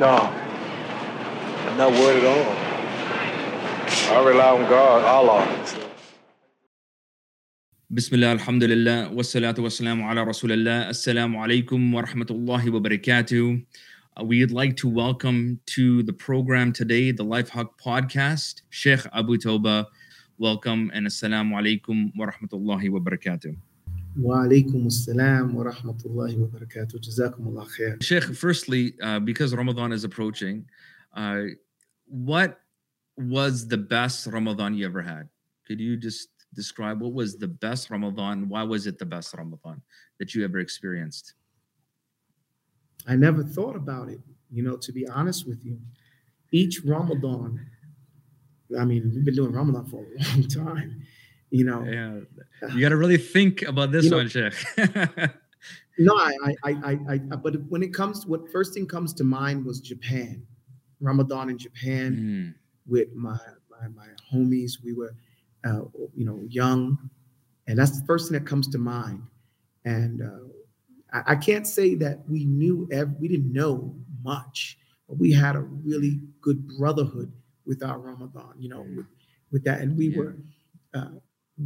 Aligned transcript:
No, 0.00 0.16
I'm 0.16 1.76
not 1.76 1.92
worried 1.92 2.24
at 2.24 2.32
all. 2.32 2.46
I 4.16 4.24
rely 4.24 4.48
on 4.56 4.64
God, 4.70 5.04
Allah. 5.04 5.44
بسم 7.90 8.14
الله 8.14 8.32
الحمد 8.32 8.64
لله 8.64 9.12
والصلاة 9.12 9.54
والسلام 9.58 10.02
على 10.02 10.22
رسول 10.24 10.52
الله 10.52 10.88
السلام 10.88 11.36
عليكم 11.36 11.94
ورحمة 11.94 12.26
الله 12.30 12.70
وبركاته 12.70 13.60
We'd 14.24 14.50
like 14.50 14.76
to 14.76 14.88
welcome 14.88 15.60
to 15.76 16.02
the 16.02 16.14
program 16.14 16.72
today, 16.72 17.12
the 17.12 17.24
Life 17.24 17.50
Hack 17.50 17.66
Podcast, 17.76 18.62
Sheikh 18.70 19.04
Abu 19.12 19.36
Taubah. 19.36 19.84
Welcome 20.38 20.90
and 20.94 21.06
Assalamu 21.06 21.60
alaikum 21.60 22.10
wa 22.16 22.24
rahmatullahi 22.24 22.88
wa 22.88 23.00
barakatuh. 23.00 23.54
وعليكم 24.19 24.87
السلام 24.87 25.55
ورحمة 25.55 25.97
الله 26.05 26.37
وبركاته 26.37 26.99
جزاكم 26.99 27.47
الله 27.47 27.63
خير 27.63 27.97
Sheikh, 28.01 28.23
firstly, 28.35 28.93
uh, 29.01 29.19
because 29.19 29.53
Ramadan 29.53 29.91
is 29.91 30.03
approaching, 30.03 30.65
uh, 31.15 31.43
what 32.05 32.59
was 33.17 33.67
the 33.67 33.77
best 33.77 34.27
Ramadan 34.27 34.73
you 34.73 34.85
ever 34.85 35.01
had? 35.01 35.27
Could 35.67 35.79
you 35.79 35.97
just 35.97 36.29
describe 36.53 37.01
what 37.01 37.13
was 37.13 37.37
the 37.37 37.47
best 37.47 37.89
Ramadan? 37.89 38.47
Why 38.47 38.63
was 38.63 38.87
it 38.87 38.97
the 38.99 39.05
best 39.05 39.33
Ramadan 39.35 39.81
that 40.19 40.33
you 40.33 40.43
ever 40.43 40.59
experienced? 40.59 41.33
I 43.07 43.15
never 43.15 43.43
thought 43.43 43.75
about 43.75 44.09
it, 44.09 44.19
you 44.49 44.63
know, 44.63 44.77
to 44.77 44.91
be 44.91 45.07
honest 45.07 45.47
with 45.47 45.63
you. 45.63 45.79
Each 46.51 46.81
Ramadan, 46.83 47.65
I 48.79 48.85
mean, 48.85 49.11
we've 49.13 49.25
been 49.25 49.35
doing 49.35 49.51
Ramadan 49.51 49.85
for 49.85 50.05
a 50.05 50.23
long 50.23 50.47
time, 50.47 51.01
you 51.50 51.64
know. 51.64 51.84
Yeah, 51.84 52.20
you 52.74 52.80
got 52.80 52.90
to 52.90 52.96
really 52.96 53.16
think 53.18 53.62
about 53.62 53.92
this 53.92 54.04
You 54.04 54.10
know- 54.10 54.16
one, 54.18 54.28
Sheikh. 54.28 54.54
No, 55.98 56.14
I, 56.16 56.32
I, 56.64 56.70
I, 56.84 56.98
I, 57.10 57.18
but 57.18 57.56
when 57.68 57.82
it 57.82 57.92
comes, 57.92 58.24
what 58.24 58.50
first 58.50 58.72
thing 58.72 58.86
comes 58.86 59.12
to 59.14 59.24
mind 59.24 59.66
was 59.66 59.80
Japan, 59.80 60.46
Ramadan 61.00 61.50
in 61.50 61.58
Japan 61.58 62.16
Mm, 62.16 62.54
with 62.90 63.12
my, 63.14 63.36
my, 63.70 63.88
my 63.88 64.06
homies. 64.32 64.82
We 64.82 64.94
were, 64.94 65.14
uh, 65.66 65.82
you 66.16 66.24
know, 66.24 66.40
young, 66.48 67.10
and 67.66 67.78
that's 67.78 68.00
the 68.00 68.06
first 68.06 68.30
thing 68.30 68.38
that 68.38 68.48
comes 68.48 68.66
to 68.68 68.78
mind. 68.78 69.22
And 69.84 70.22
uh, 70.22 70.48
I, 71.12 71.32
I 71.32 71.36
can't 71.36 71.66
say 71.66 71.94
that 71.96 72.20
we 72.30 72.46
knew, 72.46 72.88
ev- 72.90 73.16
we 73.20 73.28
didn't 73.28 73.52
know 73.52 73.94
much, 74.22 74.78
but 75.06 75.18
we 75.18 75.30
had 75.32 75.54
a 75.54 75.60
really 75.60 76.20
good 76.40 76.66
brotherhood 76.78 77.30
with 77.66 77.82
our 77.82 77.98
Ramadan, 77.98 78.54
you 78.58 78.70
know, 78.70 78.86
with, 78.96 79.06
with 79.52 79.64
that. 79.64 79.82
And 79.82 79.98
we 79.98 80.06
Yeah. 80.08 80.18
were, 80.18 80.36
uh, 80.94 81.08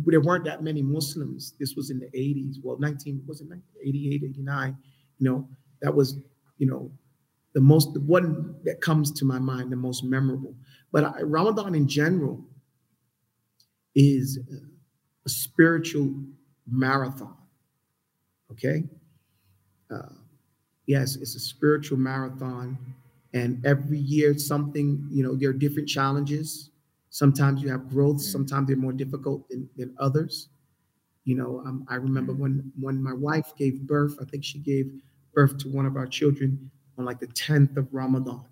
there 0.06 0.20
weren't 0.20 0.45
that 0.45 0.62
many 0.62 0.83
Muslims. 0.83 1.55
This 1.59 1.75
was 1.75 1.91
in 1.91 1.98
the 1.98 2.06
80s. 2.06 2.56
Well, 2.62 2.78
19, 2.78 3.23
was 3.27 3.41
it 3.41 3.48
88, 3.83 4.23
89? 4.25 4.77
You 5.19 5.31
know, 5.31 5.48
that 5.83 5.95
was, 5.95 6.19
you 6.59 6.67
know, 6.67 6.91
the 7.55 7.61
most, 7.61 7.95
the 7.95 8.00
one 8.00 8.56
that 8.65 8.81
comes 8.81 9.12
to 9.12 9.25
my 9.25 9.39
mind, 9.39 9.70
the 9.70 9.77
most 9.77 10.03
memorable. 10.03 10.55
But 10.92 11.05
I, 11.05 11.22
Ramadan 11.22 11.75
in 11.75 11.87
general 11.87 12.45
is 13.95 14.39
a 15.25 15.28
spiritual 15.28 16.12
marathon. 16.67 17.37
Okay? 18.50 18.83
Uh, 19.91 20.15
yes, 20.87 21.17
it's 21.17 21.37
a 21.37 21.41
spiritual 21.41 21.98
marathon. 21.98 22.77
And 23.33 23.65
every 23.65 23.98
year, 23.98 24.37
something, 24.39 25.06
you 25.11 25.22
know, 25.22 25.37
there 25.37 25.50
are 25.50 25.55
different 25.55 25.89
challenges. 25.89 26.70
Sometimes 27.14 27.62
you 27.62 27.68
have 27.68 27.88
growth, 27.88 28.16
mm-hmm. 28.16 28.32
sometimes 28.32 28.66
they're 28.66 28.76
more 28.76 28.92
difficult 28.92 29.48
than, 29.48 29.68
than 29.76 29.94
others. 30.00 30.48
You 31.22 31.36
know, 31.36 31.62
um, 31.64 31.86
I 31.88 31.94
remember 31.94 32.32
mm-hmm. 32.32 32.42
when 32.42 32.72
when 32.80 33.00
my 33.00 33.12
wife 33.12 33.52
gave 33.56 33.82
birth, 33.82 34.16
I 34.20 34.24
think 34.24 34.42
she 34.42 34.58
gave 34.58 34.90
birth 35.32 35.56
to 35.58 35.68
one 35.68 35.86
of 35.86 35.96
our 35.96 36.08
children 36.08 36.72
on 36.98 37.04
like 37.04 37.20
the 37.20 37.28
10th 37.28 37.76
of 37.76 37.86
Ramadan. 37.94 38.44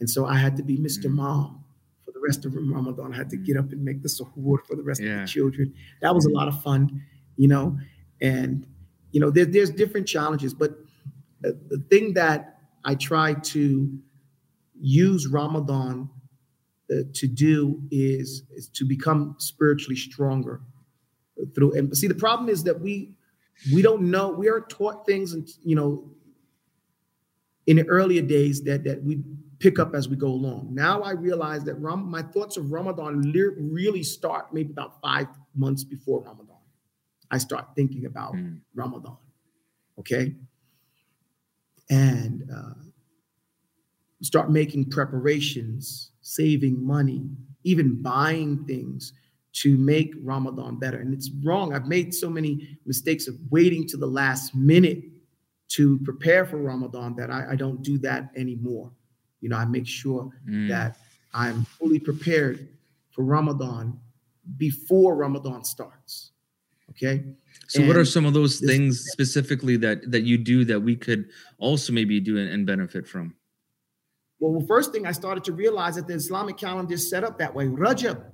And 0.00 0.08
so 0.08 0.24
I 0.24 0.36
had 0.36 0.56
to 0.56 0.62
be 0.62 0.78
Mr. 0.78 1.00
Mm. 1.00 1.04
Mm-hmm. 1.04 1.16
Mom 1.16 1.64
for 2.06 2.12
the 2.12 2.20
rest 2.26 2.46
of 2.46 2.54
Ramadan. 2.54 3.12
I 3.12 3.16
had 3.18 3.28
to 3.28 3.36
get 3.36 3.58
up 3.58 3.72
and 3.72 3.84
make 3.84 4.00
the 4.00 4.08
suhoor 4.08 4.64
for 4.66 4.74
the 4.74 4.82
rest 4.82 5.02
of 5.02 5.06
the 5.06 5.26
children. 5.26 5.74
That 6.00 6.14
was 6.14 6.24
a 6.24 6.30
lot 6.30 6.48
of 6.48 6.62
fun, 6.62 7.02
you 7.36 7.48
know. 7.48 7.78
And, 8.22 8.66
you 9.12 9.20
know, 9.20 9.28
there, 9.28 9.44
there's 9.44 9.70
different 9.70 10.08
challenges, 10.08 10.54
but 10.54 10.78
the, 11.42 11.60
the 11.68 11.84
thing 11.90 12.14
that 12.14 12.60
I 12.86 12.94
try 12.94 13.34
to 13.34 13.98
use 14.80 15.26
Ramadan 15.26 16.08
uh, 16.90 17.02
to 17.12 17.26
do 17.26 17.82
is, 17.90 18.44
is 18.54 18.68
to 18.68 18.84
become 18.84 19.36
spiritually 19.38 19.96
stronger 19.96 20.60
through. 21.54 21.72
And 21.74 21.96
see, 21.96 22.06
the 22.06 22.14
problem 22.14 22.48
is 22.48 22.64
that 22.64 22.80
we 22.80 23.12
we 23.72 23.82
don't 23.82 24.10
know. 24.10 24.28
We 24.30 24.48
are 24.48 24.60
taught 24.60 25.04
things, 25.04 25.32
and 25.32 25.48
you 25.64 25.74
know, 25.74 26.10
in 27.66 27.76
the 27.76 27.86
earlier 27.86 28.22
days 28.22 28.62
that 28.64 28.84
that 28.84 29.02
we 29.02 29.22
pick 29.58 29.78
up 29.78 29.94
as 29.94 30.08
we 30.08 30.16
go 30.16 30.28
along. 30.28 30.68
Now 30.72 31.02
I 31.02 31.12
realize 31.12 31.64
that 31.64 31.74
Ram, 31.74 32.08
my 32.08 32.22
thoughts 32.22 32.56
of 32.56 32.70
Ramadan 32.70 33.32
really 33.32 34.02
start 34.02 34.52
maybe 34.52 34.70
about 34.70 35.00
five 35.00 35.26
months 35.54 35.82
before 35.84 36.22
Ramadan. 36.22 36.56
I 37.30 37.38
start 37.38 37.66
thinking 37.74 38.06
about 38.06 38.34
mm, 38.34 38.60
Ramadan. 38.74 39.16
Okay. 39.98 40.34
And 41.90 42.48
uh, 42.54 42.74
start 44.22 44.50
making 44.50 44.90
preparations, 44.90 46.12
saving 46.28 46.84
money, 46.84 47.28
even 47.64 48.02
buying 48.02 48.64
things 48.64 49.12
to 49.52 49.76
make 49.76 50.14
Ramadan 50.22 50.78
better. 50.78 50.98
And 50.98 51.14
it's 51.14 51.30
wrong. 51.42 51.74
I've 51.74 51.86
made 51.86 52.14
so 52.14 52.28
many 52.28 52.78
mistakes 52.86 53.28
of 53.28 53.34
waiting 53.50 53.86
to 53.88 53.96
the 53.96 54.06
last 54.06 54.54
minute 54.54 55.04
to 55.68 55.98
prepare 56.00 56.44
for 56.44 56.58
Ramadan 56.58 57.16
that 57.16 57.30
I, 57.30 57.52
I 57.52 57.56
don't 57.56 57.82
do 57.82 57.98
that 57.98 58.30
anymore. 58.36 58.92
You 59.40 59.48
know, 59.48 59.56
I 59.56 59.64
make 59.64 59.86
sure 59.86 60.30
mm. 60.48 60.68
that 60.68 60.96
I'm 61.32 61.64
fully 61.64 61.98
prepared 61.98 62.68
for 63.10 63.24
Ramadan 63.24 63.98
before 64.56 65.16
Ramadan 65.16 65.64
starts. 65.64 66.32
Okay. 66.90 67.24
So, 67.68 67.86
what 67.86 67.96
are 67.96 68.04
some 68.04 68.24
of 68.24 68.32
those 68.32 68.60
things 68.60 69.00
specifically 69.12 69.76
that 69.76 70.10
that 70.10 70.22
you 70.22 70.38
do 70.38 70.64
that 70.64 70.80
we 70.80 70.96
could 70.96 71.28
also 71.58 71.92
maybe 71.92 72.18
do 72.18 72.38
and, 72.38 72.48
and 72.48 72.66
benefit 72.66 73.06
from? 73.06 73.34
Well, 74.40 74.64
first 74.66 74.92
thing 74.92 75.06
I 75.06 75.12
started 75.12 75.44
to 75.44 75.52
realize 75.52 75.96
that 75.96 76.06
the 76.06 76.14
Islamic 76.14 76.56
calendar 76.56 76.94
is 76.94 77.10
set 77.10 77.24
up 77.24 77.38
that 77.38 77.54
way. 77.54 77.66
Rajab 77.66 78.24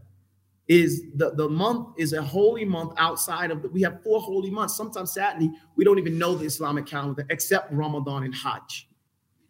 is 0.68 1.02
the, 1.16 1.30
the 1.34 1.48
month 1.48 1.88
is 1.98 2.12
a 2.12 2.22
holy 2.22 2.64
month 2.64 2.92
outside 2.96 3.50
of 3.50 3.62
the, 3.62 3.68
we 3.68 3.82
have 3.82 4.02
four 4.02 4.20
holy 4.20 4.50
months. 4.50 4.76
Sometimes, 4.76 5.12
sadly, 5.12 5.50
we 5.76 5.84
don't 5.84 5.98
even 5.98 6.18
know 6.18 6.34
the 6.34 6.44
Islamic 6.46 6.86
calendar 6.86 7.26
except 7.30 7.72
Ramadan 7.72 8.24
and 8.24 8.34
Hajj. 8.34 8.88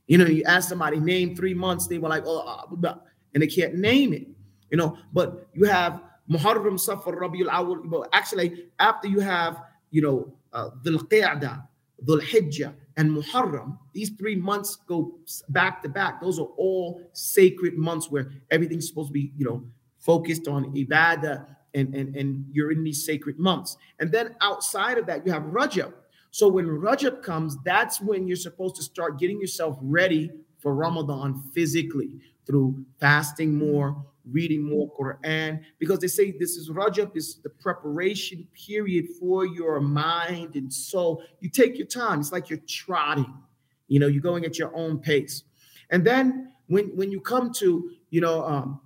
You 0.07 0.19
know, 0.19 0.27
you 0.27 0.45
ask 0.45 0.69
somebody, 0.69 1.01
name 1.01 1.35
three 1.35 1.55
months, 1.55 1.87
they 1.87 1.99
were 1.99 2.09
like, 2.09 2.25
oh, 2.27 2.41
uh, 2.41 2.67
blah, 2.67 2.77
blah," 2.77 3.03
and 3.33 3.43
they 3.43 3.47
can't 3.47 3.75
name 3.77 4.13
it. 4.13 4.27
You 4.71 4.77
know, 4.77 4.99
but 5.13 5.49
you 5.55 5.65
have 5.65 6.03
Muharram, 6.29 6.79
Safar, 6.79 7.17
Rabiul 7.17 7.49
Awal. 7.49 8.07
Actually, 8.13 8.67
after 8.79 9.09
you 9.09 9.21
have, 9.21 9.63
you 9.91 10.03
know, 10.03 10.35
uh, 10.53 10.71
Dhul 10.85 11.09
Qi'dah, 11.09 11.67
Dhul 12.05 12.21
Hijjah, 12.21 12.75
and 12.97 13.11
Muharram, 13.11 13.79
these 13.93 14.11
three 14.11 14.37
months 14.37 14.77
go 14.77 15.19
back 15.49 15.83
to 15.83 15.89
back. 15.89 16.21
Those 16.21 16.39
are 16.39 16.49
all 16.57 17.03
sacred 17.13 17.77
months 17.77 18.11
where 18.11 18.31
everything's 18.51 18.89
supposed 18.89 19.09
to 19.09 19.13
be, 19.13 19.33
you 19.37 19.45
know, 19.45 19.65
focused 19.99 20.47
on 20.47 20.73
ibadah 20.75 21.47
and, 21.75 21.95
and, 21.95 22.15
and 22.15 22.45
you're 22.53 22.71
in 22.71 22.85
these 22.85 23.05
sacred 23.05 23.39
months. 23.39 23.77
And 23.99 24.13
then 24.13 24.37
outside 24.41 24.99
of 24.99 25.07
that, 25.07 25.27
you 25.27 25.33
have 25.33 25.43
Rajab. 25.43 25.93
So 26.31 26.49
when 26.49 26.67
Rajab 26.67 27.23
comes, 27.23 27.57
that's 27.65 28.01
when 28.01 28.29
you're 28.29 28.37
supposed 28.37 28.77
to 28.77 28.83
start 28.83 29.19
getting 29.19 29.41
yourself 29.41 29.77
ready 29.81 30.31
for 30.59 30.75
Ramadan 30.75 31.43
physically 31.53 32.21
through 32.47 32.85
fasting 33.01 33.55
more, 33.55 34.05
reading 34.31 34.63
more 34.63 34.91
Quran, 34.93 35.61
because 35.79 35.99
they 35.99 36.07
say 36.07 36.33
this 36.33 36.57
is 36.57 36.71
Rajab, 36.71 37.17
is 37.17 37.37
the 37.43 37.51
preparation 37.51 38.47
period 38.55 39.07
for 39.21 39.47
your 39.47 39.81
mind 39.81 40.57
and 40.57 40.73
soul. 40.73 41.23
You 41.41 41.51
take 41.51 41.77
your 41.79 41.87
time, 41.87 42.21
it's 42.21 42.33
like 42.33 42.51
you're 42.51 42.63
trotting, 42.67 43.33
you 43.89 44.01
know, 44.01 44.07
you're 44.07 44.23
going 44.23 44.45
at 44.45 44.59
your 44.59 44.75
own 44.75 44.99
pace. 44.99 45.45
And 45.91 46.05
then 46.05 46.53
when 46.69 46.87
when 46.97 47.11
you 47.11 47.21
come 47.21 47.53
to, 47.55 47.91
you 48.11 48.21
know, 48.21 48.45
um, 48.45 48.81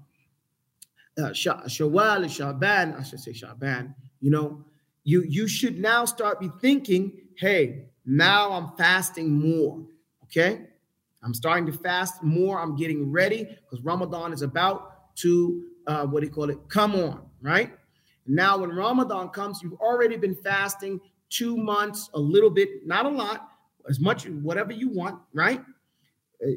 uh, 1.17 1.33
Sha- 1.33 1.63
Shawwal, 1.63 2.29
Shaban, 2.29 2.95
I 2.95 3.03
should 3.03 3.21
say 3.21 3.33
Shaban, 3.33 3.95
you 4.21 4.31
know, 4.31 4.65
you 5.05 5.23
you 5.23 5.49
should 5.49 5.79
now 5.79 6.05
start 6.05 6.41
be 6.41 6.51
thinking, 6.61 7.13
hey, 7.37 7.87
now 8.05 8.53
I'm 8.53 8.77
fasting 8.77 9.31
more. 9.31 9.85
Okay. 10.25 10.67
I'm 11.23 11.35
starting 11.35 11.67
to 11.67 11.73
fast 11.73 12.23
more. 12.23 12.61
I'm 12.61 12.77
getting 12.77 13.11
ready 13.11 13.45
because 13.45 13.85
Ramadan 13.85 14.33
is 14.33 14.43
about 14.43 14.98
to 15.23 15.65
uh, 15.87 16.07
what 16.07 16.21
do 16.21 16.27
you 16.27 16.33
call 16.33 16.51
it? 16.51 16.59
Come 16.69 16.95
on, 16.95 17.23
right? 17.41 17.73
Now, 18.27 18.59
when 18.59 18.71
Ramadan 18.71 19.31
comes, 19.31 19.63
you've 19.63 19.81
already 19.81 20.17
been 20.17 20.35
fasting 20.35 21.01
two 21.31 21.57
months, 21.57 22.11
a 22.15 22.19
little 22.19 22.51
bit, 22.51 22.87
not 22.87 23.07
a 23.07 23.09
lot, 23.09 23.49
as 23.89 23.99
much 24.01 24.27
whatever 24.27 24.73
you 24.73 24.89
want, 24.91 25.21
right? 25.33 25.61
Uh, 26.45 26.51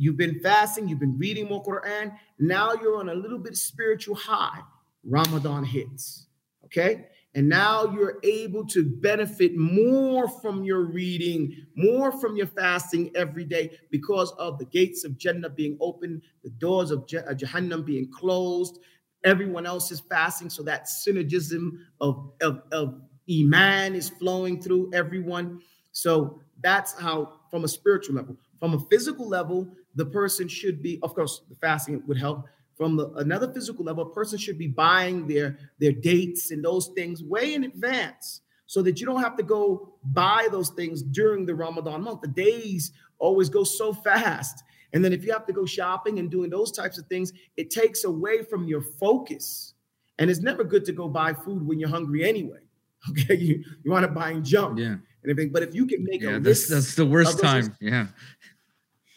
You've 0.00 0.16
been 0.16 0.38
fasting, 0.38 0.86
you've 0.86 1.00
been 1.00 1.18
reading 1.18 1.48
more 1.48 1.60
Quran. 1.60 2.16
Now 2.38 2.72
you're 2.74 2.98
on 2.98 3.08
a 3.08 3.14
little 3.14 3.38
bit 3.38 3.56
spiritual 3.56 4.14
high. 4.14 4.60
Ramadan 5.02 5.64
hits, 5.64 6.26
okay? 6.66 7.06
And 7.38 7.48
now 7.48 7.84
you're 7.92 8.18
able 8.24 8.66
to 8.66 8.82
benefit 8.82 9.56
more 9.56 10.26
from 10.26 10.64
your 10.64 10.80
reading, 10.80 11.54
more 11.76 12.10
from 12.10 12.36
your 12.36 12.48
fasting 12.48 13.12
every 13.14 13.44
day 13.44 13.78
because 13.92 14.32
of 14.40 14.58
the 14.58 14.64
gates 14.64 15.04
of 15.04 15.16
Jannah 15.16 15.48
being 15.48 15.78
open, 15.80 16.20
the 16.42 16.50
doors 16.50 16.90
of 16.90 17.04
uh, 17.04 17.34
Jahannam 17.34 17.84
being 17.84 18.10
closed. 18.10 18.80
Everyone 19.24 19.66
else 19.66 19.92
is 19.92 20.00
fasting. 20.00 20.50
So 20.50 20.64
that 20.64 20.86
synergism 20.86 21.78
of, 22.00 22.32
of, 22.42 22.64
of 22.72 23.00
Iman 23.30 23.94
is 23.94 24.08
flowing 24.08 24.60
through 24.60 24.90
everyone. 24.92 25.60
So 25.92 26.40
that's 26.60 26.98
how, 26.98 27.34
from 27.52 27.62
a 27.62 27.68
spiritual 27.68 28.16
level. 28.16 28.36
From 28.58 28.74
a 28.74 28.80
physical 28.90 29.28
level, 29.28 29.68
the 29.94 30.06
person 30.06 30.48
should 30.48 30.82
be, 30.82 30.98
of 31.04 31.14
course, 31.14 31.42
the 31.48 31.54
fasting 31.54 32.02
would 32.08 32.18
help 32.18 32.46
from 32.78 32.96
the, 32.96 33.10
another 33.16 33.52
physical 33.52 33.84
level, 33.84 34.04
a 34.04 34.14
person 34.14 34.38
should 34.38 34.56
be 34.56 34.68
buying 34.68 35.26
their 35.26 35.58
their 35.78 35.92
dates 35.92 36.52
and 36.52 36.64
those 36.64 36.88
things 36.94 37.22
way 37.22 37.54
in 37.54 37.64
advance 37.64 38.40
so 38.66 38.82
that 38.82 39.00
you 39.00 39.06
don't 39.06 39.20
have 39.20 39.36
to 39.36 39.42
go 39.42 39.94
buy 40.04 40.46
those 40.50 40.70
things 40.70 41.02
during 41.02 41.44
the 41.44 41.54
Ramadan 41.54 42.02
month. 42.02 42.20
The 42.20 42.28
days 42.28 42.92
always 43.18 43.48
go 43.48 43.64
so 43.64 43.92
fast. 43.92 44.62
And 44.92 45.04
then 45.04 45.12
if 45.12 45.24
you 45.24 45.32
have 45.32 45.46
to 45.46 45.52
go 45.52 45.66
shopping 45.66 46.18
and 46.18 46.30
doing 46.30 46.50
those 46.50 46.70
types 46.70 46.98
of 46.98 47.06
things, 47.06 47.32
it 47.56 47.70
takes 47.70 48.04
away 48.04 48.42
from 48.42 48.68
your 48.68 48.80
focus. 48.80 49.74
And 50.18 50.30
it's 50.30 50.40
never 50.40 50.64
good 50.64 50.84
to 50.86 50.92
go 50.92 51.08
buy 51.08 51.32
food 51.32 51.66
when 51.66 51.78
you're 51.80 51.88
hungry 51.88 52.26
anyway. 52.26 52.60
Okay, 53.10 53.36
you, 53.36 53.62
you 53.84 53.92
want 53.92 54.04
to 54.04 54.10
buy 54.10 54.30
and 54.30 54.44
jump. 54.44 54.76
Yeah. 54.76 54.86
And 54.86 55.30
everything. 55.30 55.52
But 55.52 55.62
if 55.62 55.72
you 55.72 55.86
can 55.86 56.02
make 56.02 56.20
yeah, 56.20 56.36
a 56.36 56.40
that's, 56.40 56.68
that's 56.68 56.96
the 56.96 57.06
worst 57.06 57.38
time. 57.38 57.76
Yeah. 57.80 58.08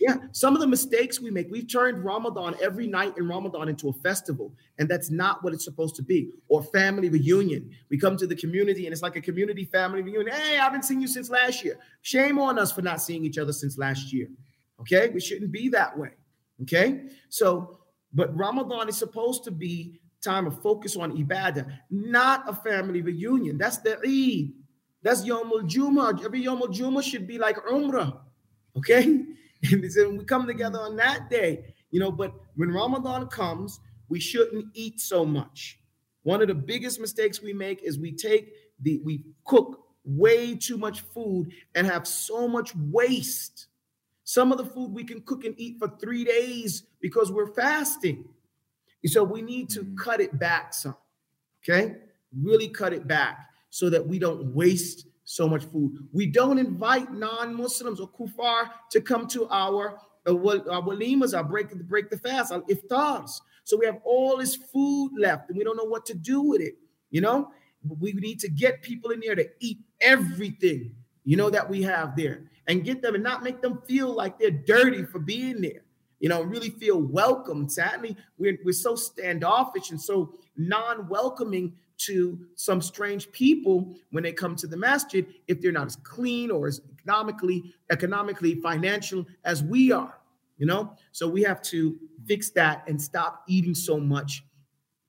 Yeah, 0.01 0.15
some 0.31 0.55
of 0.55 0.61
the 0.61 0.67
mistakes 0.67 1.21
we 1.21 1.29
make, 1.29 1.51
we've 1.51 1.71
turned 1.71 2.03
Ramadan 2.03 2.55
every 2.59 2.87
night 2.87 3.19
in 3.19 3.27
Ramadan 3.27 3.69
into 3.69 3.89
a 3.89 3.93
festival, 3.93 4.51
and 4.79 4.89
that's 4.89 5.11
not 5.11 5.43
what 5.43 5.53
it's 5.53 5.63
supposed 5.63 5.95
to 5.97 6.01
be. 6.01 6.31
Or 6.47 6.63
family 6.63 7.07
reunion. 7.07 7.69
We 7.91 7.99
come 7.99 8.17
to 8.17 8.25
the 8.25 8.35
community, 8.35 8.87
and 8.87 8.93
it's 8.93 9.03
like 9.03 9.15
a 9.15 9.21
community 9.21 9.63
family 9.63 10.01
reunion. 10.01 10.35
Hey, 10.35 10.57
I 10.57 10.63
haven't 10.63 10.85
seen 10.85 11.01
you 11.01 11.07
since 11.07 11.29
last 11.29 11.63
year. 11.63 11.77
Shame 12.01 12.39
on 12.39 12.57
us 12.57 12.71
for 12.71 12.81
not 12.81 12.99
seeing 12.99 13.23
each 13.23 13.37
other 13.37 13.53
since 13.53 13.77
last 13.77 14.11
year. 14.11 14.27
Okay, 14.79 15.09
we 15.09 15.19
shouldn't 15.19 15.51
be 15.51 15.69
that 15.69 15.95
way. 15.95 16.09
Okay, 16.63 17.03
so 17.29 17.77
but 18.11 18.35
Ramadan 18.35 18.89
is 18.89 18.97
supposed 18.97 19.43
to 19.43 19.51
be 19.51 20.01
time 20.23 20.47
of 20.47 20.59
focus 20.63 20.97
on 20.97 21.15
ibadah, 21.15 21.71
not 21.91 22.49
a 22.49 22.55
family 22.55 23.03
reunion. 23.03 23.59
That's 23.59 23.77
the 23.77 23.99
Eid. 23.99 24.53
That's 25.03 25.23
Yom 25.23 25.51
Al 25.51 25.61
Jumah. 25.61 26.25
Every 26.25 26.41
Yom 26.41 26.59
Al 26.59 26.69
Jumah 26.69 27.03
should 27.03 27.27
be 27.27 27.37
like 27.37 27.57
Umrah. 27.65 28.17
Okay. 28.75 29.25
And 29.71 29.91
so 29.91 30.09
we 30.09 30.25
come 30.25 30.47
together 30.47 30.79
on 30.79 30.95
that 30.95 31.29
day, 31.29 31.75
you 31.91 31.99
know, 31.99 32.11
but 32.11 32.33
when 32.55 32.71
Ramadan 32.71 33.27
comes, 33.27 33.79
we 34.09 34.19
shouldn't 34.19 34.65
eat 34.73 34.99
so 34.99 35.23
much. 35.23 35.79
One 36.23 36.41
of 36.41 36.47
the 36.47 36.55
biggest 36.55 36.99
mistakes 36.99 37.41
we 37.41 37.53
make 37.53 37.83
is 37.83 37.97
we 37.97 38.11
take 38.11 38.53
the 38.81 39.01
we 39.03 39.23
cook 39.45 39.85
way 40.03 40.55
too 40.55 40.77
much 40.77 41.01
food 41.01 41.51
and 41.75 41.85
have 41.87 42.07
so 42.07 42.47
much 42.47 42.75
waste. 42.75 43.67
Some 44.23 44.51
of 44.51 44.57
the 44.57 44.65
food 44.65 44.91
we 44.91 45.03
can 45.03 45.21
cook 45.21 45.45
and 45.45 45.55
eat 45.57 45.77
for 45.79 45.91
three 45.99 46.23
days 46.23 46.83
because 46.99 47.31
we're 47.31 47.53
fasting. 47.53 48.25
So 49.05 49.23
we 49.23 49.41
need 49.41 49.69
to 49.71 49.81
mm. 49.81 49.97
cut 49.97 50.21
it 50.21 50.37
back 50.37 50.73
some. 50.73 50.95
Okay. 51.63 51.95
Really 52.35 52.69
cut 52.69 52.93
it 52.93 53.07
back 53.07 53.49
so 53.69 53.89
that 53.89 54.05
we 54.05 54.19
don't 54.19 54.53
waste 54.53 55.07
so 55.31 55.47
much 55.47 55.63
food. 55.63 55.93
We 56.11 56.25
don't 56.25 56.57
invite 56.57 57.13
non-Muslims 57.13 58.01
or 58.01 58.09
kuffar 58.09 58.69
to 58.89 58.99
come 58.99 59.27
to 59.27 59.47
our 59.49 59.97
uh, 60.27 60.33
our 60.33 60.83
walimas, 60.83 61.35
our 61.35 61.43
break 61.43 61.73
break 61.87 62.09
the 62.09 62.17
fast, 62.17 62.51
our 62.51 62.61
iftars. 62.63 63.39
So 63.63 63.77
we 63.77 63.85
have 63.85 63.99
all 64.03 64.37
this 64.37 64.55
food 64.55 65.11
left, 65.17 65.49
and 65.49 65.57
we 65.57 65.63
don't 65.63 65.77
know 65.77 65.85
what 65.85 66.05
to 66.07 66.13
do 66.13 66.41
with 66.41 66.61
it. 66.61 66.75
You 67.11 67.21
know, 67.21 67.51
we 67.99 68.11
need 68.11 68.39
to 68.41 68.49
get 68.49 68.81
people 68.81 69.11
in 69.11 69.21
there 69.21 69.35
to 69.35 69.47
eat 69.59 69.79
everything 70.01 70.95
you 71.23 71.37
know 71.37 71.49
that 71.49 71.69
we 71.69 71.81
have 71.83 72.15
there, 72.15 72.43
and 72.67 72.83
get 72.83 73.01
them 73.01 73.15
and 73.15 73.23
not 73.23 73.41
make 73.41 73.61
them 73.61 73.81
feel 73.87 74.13
like 74.13 74.37
they're 74.37 74.51
dirty 74.51 75.03
for 75.03 75.19
being 75.19 75.61
there. 75.61 75.83
You 76.19 76.29
know, 76.29 76.43
really 76.43 76.69
feel 76.71 77.01
welcome. 77.01 77.67
Sadly, 77.69 78.15
we're, 78.37 78.57
we're 78.63 78.73
so 78.73 78.95
standoffish 78.95 79.89
and 79.89 79.99
so 79.99 80.35
non-welcoming 80.55 81.73
to 82.05 82.39
some 82.55 82.81
strange 82.81 83.31
people 83.31 83.95
when 84.11 84.23
they 84.23 84.31
come 84.31 84.55
to 84.55 84.67
the 84.67 84.77
masjid 84.77 85.25
if 85.47 85.61
they're 85.61 85.71
not 85.71 85.87
as 85.87 85.95
clean 85.97 86.51
or 86.51 86.67
as 86.67 86.81
economically 86.99 87.73
economically 87.89 88.55
financial 88.55 89.25
as 89.43 89.63
we 89.63 89.91
are 89.91 90.21
you 90.61 90.67
know? 90.67 90.93
So 91.11 91.27
we 91.27 91.41
have 91.41 91.59
to 91.63 91.97
fix 92.27 92.51
that 92.51 92.83
and 92.87 93.01
stop 93.01 93.43
eating 93.47 93.73
so 93.73 93.99
much 93.99 94.45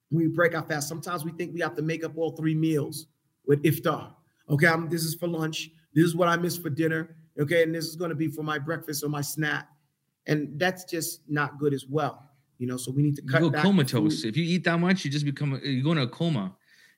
when 0.08 0.22
we 0.22 0.28
break 0.28 0.54
our 0.54 0.62
fast. 0.62 0.88
Sometimes 0.88 1.26
we 1.26 1.32
think 1.32 1.52
we 1.52 1.60
have 1.60 1.76
to 1.76 1.82
make 1.82 2.02
up 2.04 2.16
all 2.16 2.30
three 2.30 2.54
meals 2.54 3.06
with 3.46 3.62
iftar. 3.62 4.14
Okay 4.48 4.66
I'm, 4.66 4.88
this 4.88 5.04
is 5.04 5.14
for 5.14 5.28
lunch. 5.28 5.70
This 5.94 6.06
is 6.06 6.16
what 6.16 6.28
i 6.28 6.36
miss 6.36 6.56
for 6.56 6.70
dinner. 6.70 7.16
Okay 7.38 7.62
and 7.64 7.74
this 7.74 7.84
is 7.84 7.96
going 7.96 8.08
to 8.08 8.14
be 8.14 8.28
for 8.28 8.42
my 8.42 8.58
breakfast 8.58 9.04
or 9.04 9.10
my 9.10 9.20
snack. 9.20 9.68
And 10.26 10.58
that's 10.58 10.84
just 10.84 11.20
not 11.28 11.58
good 11.58 11.74
as 11.74 11.84
well 11.86 12.30
you 12.58 12.68
know? 12.68 12.76
So 12.76 12.92
we 12.92 13.02
need 13.02 13.16
to 13.16 13.22
cut 13.22 13.42
you 13.42 13.50
go 13.50 13.60
comatose 13.60 14.24
if 14.24 14.36
you 14.36 14.44
eat 14.44 14.64
that 14.64 14.78
much 14.78 15.04
you 15.04 15.10
just 15.10 15.24
become 15.24 15.60
you 15.64 15.82
go 15.82 15.90
into 15.90 16.04
a 16.04 16.08
coma 16.08 16.54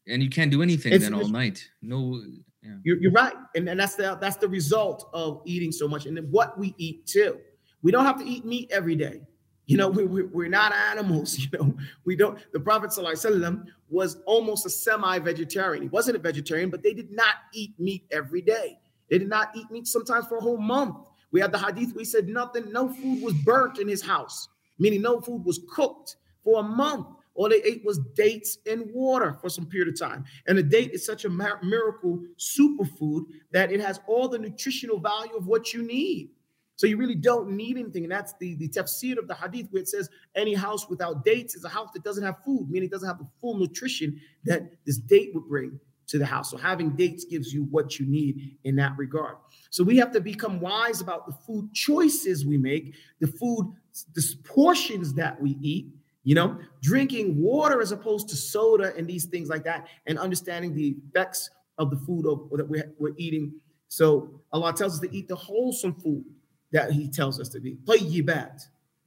and 0.06 0.23
you 0.23 0.29
can't 0.29 0.51
do 0.51 0.62
anything 0.62 0.93
it's, 0.93 1.05
then 1.05 1.15
all 1.15 1.29
night. 1.29 1.67
No, 1.83 2.23
yeah. 2.62 2.73
you're, 2.83 2.99
you're 2.99 3.12
right, 3.12 3.35
and, 3.55 3.69
and 3.69 3.79
that's 3.79 3.95
the 3.95 4.19
that's 4.21 4.37
the 4.37 4.49
result 4.49 5.09
of 5.12 5.43
eating 5.45 5.73
so 5.73 5.89
much, 5.89 6.06
and 6.06 6.17
then 6.17 6.25
what 6.31 6.59
we 6.59 6.75
eat 6.79 7.06
too. 7.06 7.39
We 7.83 7.93
don't 7.93 8.06
have 8.06 8.19
to 8.19 8.25
eat 8.25 8.45
meat 8.45 8.71
every 8.73 8.97
day. 8.97 9.21
You 9.67 9.77
know, 9.77 9.89
we, 9.89 10.05
we, 10.05 10.23
we're 10.25 10.49
not 10.49 10.73
animals. 10.73 11.39
You 11.45 11.59
know, 11.59 11.77
we 12.05 12.17
don't. 12.17 12.39
The 12.53 12.61
Prophet 12.61 12.91
ﷺ 12.91 13.67
was 13.91 14.19
almost 14.27 14.67
a 14.67 14.71
semi-vegetarian. 14.71 15.83
He 15.83 15.89
wasn't 15.89 16.17
a 16.17 16.21
vegetarian, 16.21 16.71
but 16.71 16.83
they 16.83 16.95
did 16.95 17.11
not 17.11 17.37
eat 17.53 17.79
meat 17.79 18.06
every 18.11 18.41
day. 18.41 18.79
They 19.11 19.19
did 19.19 19.29
not 19.29 19.51
eat 19.55 19.71
meat 19.71 19.87
sometimes 19.87 20.27
for 20.27 20.39
a 20.39 20.41
whole 20.41 20.59
month. 20.59 20.97
We 21.31 21.41
had 21.41 21.53
the 21.53 21.59
hadith. 21.59 21.95
We 21.95 22.05
said 22.05 22.29
nothing. 22.29 22.73
No 22.73 22.89
food 22.89 23.23
was 23.23 23.35
burnt 23.35 23.79
in 23.79 23.89
his 23.89 24.03
house, 24.03 24.49
meaning 24.79 25.03
no 25.03 25.21
food 25.21 25.45
was 25.45 25.61
cooked 25.71 26.17
for 26.43 26.61
a 26.61 26.62
month. 26.62 27.06
All 27.34 27.48
they 27.48 27.62
ate 27.62 27.84
was 27.84 27.98
dates 28.14 28.58
and 28.70 28.90
water 28.92 29.36
for 29.40 29.48
some 29.48 29.66
period 29.66 29.88
of 29.88 29.98
time. 29.98 30.25
And 30.46 30.56
the 30.56 30.62
date 30.62 30.92
is 30.92 31.04
such 31.04 31.25
a 31.25 31.28
miracle 31.28 32.22
superfood 32.38 33.25
that 33.52 33.72
it 33.72 33.81
has 33.81 34.00
all 34.06 34.28
the 34.28 34.38
nutritional 34.38 34.98
value 35.00 35.34
of 35.36 35.46
what 35.46 35.72
you 35.72 35.82
need. 35.82 36.31
So 36.76 36.86
you 36.86 36.96
really 36.96 37.14
don't 37.14 37.50
need 37.50 37.76
anything. 37.76 38.04
And 38.04 38.12
that's 38.12 38.34
the, 38.40 38.56
the 38.56 38.69
tafsir 38.69 39.16
of 39.19 39.28
the 39.28 39.34
hadith 39.34 39.69
where 39.70 39.82
it 39.82 39.88
says 39.88 40.08
any 40.34 40.54
house 40.54 40.88
without 40.88 41.25
dates 41.25 41.54
is 41.54 41.64
a 41.64 41.69
house 41.69 41.90
that 41.94 42.02
doesn't 42.02 42.25
have 42.25 42.42
food, 42.44 42.69
meaning 42.69 42.88
it 42.88 42.92
doesn't 42.92 43.08
have 43.08 43.19
the 43.19 43.28
full 43.40 43.56
nutrition 43.58 44.20
that 44.44 44.62
this 44.84 44.98
date 44.98 45.31
would 45.34 45.48
bring 45.48 45.78
to 46.08 46.19
the 46.19 46.26
house. 46.26 46.50
So 46.50 46.56
having 46.56 46.90
dates 46.90 47.25
gives 47.25 47.52
you 47.52 47.64
what 47.70 47.98
you 47.98 48.06
need 48.06 48.56
in 48.64 48.76
that 48.76 48.92
regard. 48.96 49.36
So 49.70 49.84
we 49.84 49.96
have 49.98 50.12
to 50.12 50.20
become 50.20 50.60
wise 50.60 51.00
about 51.00 51.26
the 51.26 51.32
food 51.46 51.72
choices 51.72 52.44
we 52.44 52.58
make, 52.58 52.94
the 53.20 53.28
food, 53.28 53.72
the 54.14 54.34
portions 54.44 55.14
that 55.14 55.40
we 55.40 55.56
eat, 55.62 55.92
you 56.24 56.34
know, 56.34 56.58
drinking 56.82 57.40
water 57.40 57.81
as 57.81 57.93
opposed 57.93 58.28
to 58.31 58.36
soda 58.36 58.93
and 58.96 59.06
these 59.06 59.26
things 59.26 59.48
like 59.48 59.64
that, 59.64 59.86
and 60.06 60.19
understanding 60.19 60.74
the 60.74 60.96
effects 61.08 61.50
of 61.78 61.90
the 61.90 61.96
food 61.96 62.26
of, 62.26 62.48
that 62.58 62.69
we're, 62.69 62.93
we're 62.98 63.14
eating. 63.16 63.52
So 63.88 64.40
Allah 64.52 64.72
tells 64.72 64.94
us 64.94 65.00
to 65.00 65.16
eat 65.16 65.28
the 65.28 65.36
wholesome 65.36 65.94
food 65.94 66.24
that 66.72 66.90
He 66.90 67.08
tells 67.08 67.40
us 67.40 67.48
to 67.50 67.60
be. 67.60 67.76
bad, 68.22 68.60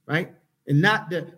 right? 0.06 0.32
And 0.66 0.80
not 0.82 1.08
the 1.08 1.32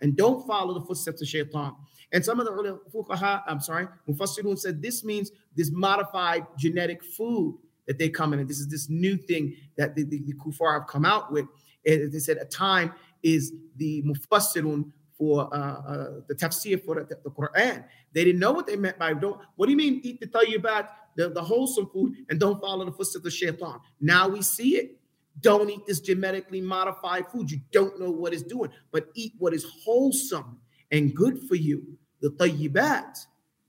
and 0.00 0.16
don't 0.16 0.46
follow 0.46 0.74
the 0.74 0.84
footsteps 0.84 1.22
of 1.22 1.28
shaitan. 1.28 1.74
And 2.12 2.24
some 2.24 2.40
of 2.40 2.46
the 2.46 2.80
fuqaha, 2.92 3.42
I'm 3.46 3.60
sorry, 3.60 3.86
Mufassirun 4.08 4.58
said 4.58 4.82
this 4.82 5.04
means 5.04 5.30
this 5.54 5.70
modified 5.70 6.46
genetic 6.58 7.04
food 7.04 7.58
that 7.86 7.98
they 7.98 8.08
come 8.08 8.32
in. 8.32 8.40
And 8.40 8.48
this 8.48 8.58
is 8.58 8.68
this 8.68 8.88
new 8.88 9.16
thing 9.16 9.56
that 9.76 9.94
the, 9.94 10.04
the, 10.04 10.20
the 10.22 10.34
kuffar 10.34 10.78
have 10.78 10.88
come 10.88 11.04
out 11.04 11.32
with. 11.32 11.46
And 11.86 12.12
they 12.12 12.18
said 12.18 12.38
a 12.38 12.44
time 12.44 12.92
is 13.22 13.52
the 13.76 14.02
mufassirun 14.02 14.90
for 15.16 15.48
uh, 15.54 15.58
uh, 15.58 16.10
the 16.28 16.34
tafsir 16.34 16.82
for 16.82 16.96
the, 16.96 17.16
the, 17.24 17.30
Quran. 17.30 17.84
They 18.12 18.24
didn't 18.24 18.40
know 18.40 18.52
what 18.52 18.66
they 18.66 18.76
meant 18.76 18.98
by 18.98 19.14
don't. 19.14 19.40
What 19.56 19.66
do 19.66 19.72
you 19.72 19.76
mean 19.76 20.00
eat 20.02 20.20
the 20.20 20.26
tayyibat, 20.26 20.88
the, 21.16 21.30
the 21.30 21.42
wholesome 21.42 21.88
food, 21.88 22.14
and 22.28 22.38
don't 22.38 22.60
follow 22.60 22.84
the 22.84 22.92
footsteps 22.92 23.16
of 23.16 23.22
the 23.22 23.30
shaitan? 23.30 23.80
Now 24.00 24.28
we 24.28 24.42
see 24.42 24.76
it. 24.76 24.98
Don't 25.40 25.68
eat 25.68 25.86
this 25.86 26.00
genetically 26.00 26.60
modified 26.60 27.28
food. 27.28 27.50
You 27.50 27.60
don't 27.70 27.98
know 28.00 28.10
what 28.10 28.32
it's 28.32 28.42
doing, 28.42 28.70
but 28.90 29.08
eat 29.14 29.32
what 29.38 29.52
is 29.52 29.66
wholesome 29.84 30.58
and 30.90 31.14
good 31.14 31.40
for 31.48 31.56
you. 31.56 31.82
The 32.20 32.30
tayyibat, 32.30 33.18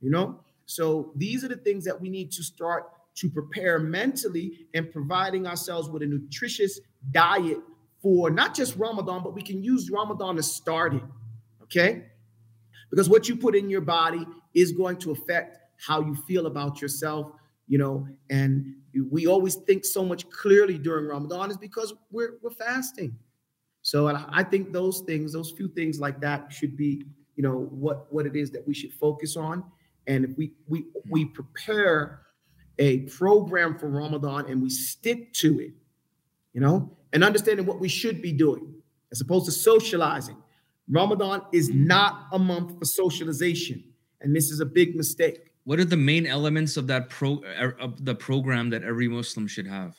you 0.02 0.10
know. 0.10 0.40
So 0.66 1.12
these 1.16 1.44
are 1.44 1.50
the 1.50 1.58
things 1.58 1.84
that 1.86 2.00
we 2.00 2.10
need 2.10 2.32
to 2.34 2.44
start 2.44 2.92
to 3.16 3.30
prepare 3.30 3.80
mentally 3.80 4.68
and 4.74 4.92
providing 4.92 5.48
ourselves 5.48 5.90
with 5.90 6.04
a 6.04 6.06
nutritious 6.06 6.80
diet 7.12 7.58
for 8.02 8.30
not 8.30 8.56
just 8.56 8.76
Ramadan, 8.76 9.24
but 9.24 9.34
we 9.34 9.42
can 9.42 9.64
use 9.64 9.90
Ramadan 9.90 10.36
to 10.36 10.44
start 10.44 10.94
it. 10.94 11.04
Okay? 11.64 12.06
Because 12.90 13.10
what 13.10 13.28
you 13.28 13.36
put 13.36 13.56
in 13.56 13.70
your 13.70 13.82
body 13.82 14.26
is 14.54 14.72
going 14.72 14.98
to 14.98 15.12
affect 15.12 15.60
how 15.78 16.02
you 16.02 16.16
feel 16.16 16.48
about 16.48 16.82
yourself, 16.82 17.32
you 17.68 17.78
know, 17.78 18.08
and 18.30 18.76
we 19.12 19.28
always 19.28 19.56
think 19.56 19.86
so 19.86 20.04
much 20.04 20.30
clearly 20.30 20.78
during 20.78 21.06
Ramadan 21.06 21.52
is 21.52 21.58
because 21.58 21.94
we're 22.10 22.38
we're 22.42 22.50
fasting. 22.52 23.18
So 23.82 24.08
I 24.08 24.44
think 24.44 24.74
those 24.74 25.02
things, 25.02 25.34
those 25.34 25.52
few 25.52 25.68
things 25.68 26.00
like 26.00 26.20
that 26.22 26.52
should 26.52 26.76
be, 26.76 27.06
you 27.36 27.44
know, 27.44 27.68
what 27.70 28.12
what 28.12 28.26
it 28.26 28.36
is 28.36 28.52
that 28.52 28.66
we 28.68 28.74
should 28.74 28.94
focus 28.94 29.38
on 29.38 29.64
And 30.08 30.26
if 30.26 30.38
we 30.38 30.54
we 30.68 30.86
we 31.10 31.26
prepare 31.26 32.22
a 32.80 33.00
program 33.02 33.78
for 33.78 33.90
Ramadan 33.90 34.50
and 34.50 34.62
we 34.62 34.70
stick 34.70 35.34
to 35.34 35.60
it, 35.60 35.74
you 36.54 36.62
know, 36.62 36.97
and 37.14 37.24
understanding 37.24 37.66
what 37.66 37.80
we 37.80 37.88
should 37.88 38.22
be 38.22 38.32
doing 38.32 38.74
as 39.12 39.22
opposed 39.22 39.46
to 39.46 39.52
socializing. 39.52 40.38
Ramadan 40.90 41.42
is 41.52 41.70
not 41.70 42.28
a 42.32 42.40
month 42.40 42.78
for 42.80 42.86
socialization, 42.86 43.84
and 44.22 44.36
this 44.36 44.52
is 44.52 44.60
a 44.60 44.66
big 44.66 44.96
mistake. 44.96 45.52
What 45.66 45.80
are 45.80 45.86
the 45.86 45.98
main 45.98 46.26
elements 46.26 46.78
of 46.78 46.88
that 46.88 47.10
pro 47.10 47.42
er, 47.60 47.76
of 47.80 48.06
the 48.06 48.16
program 48.16 48.70
that 48.70 48.84
every 48.84 49.10
Muslim 49.10 49.48
should 49.48 49.68
have? 49.68 49.96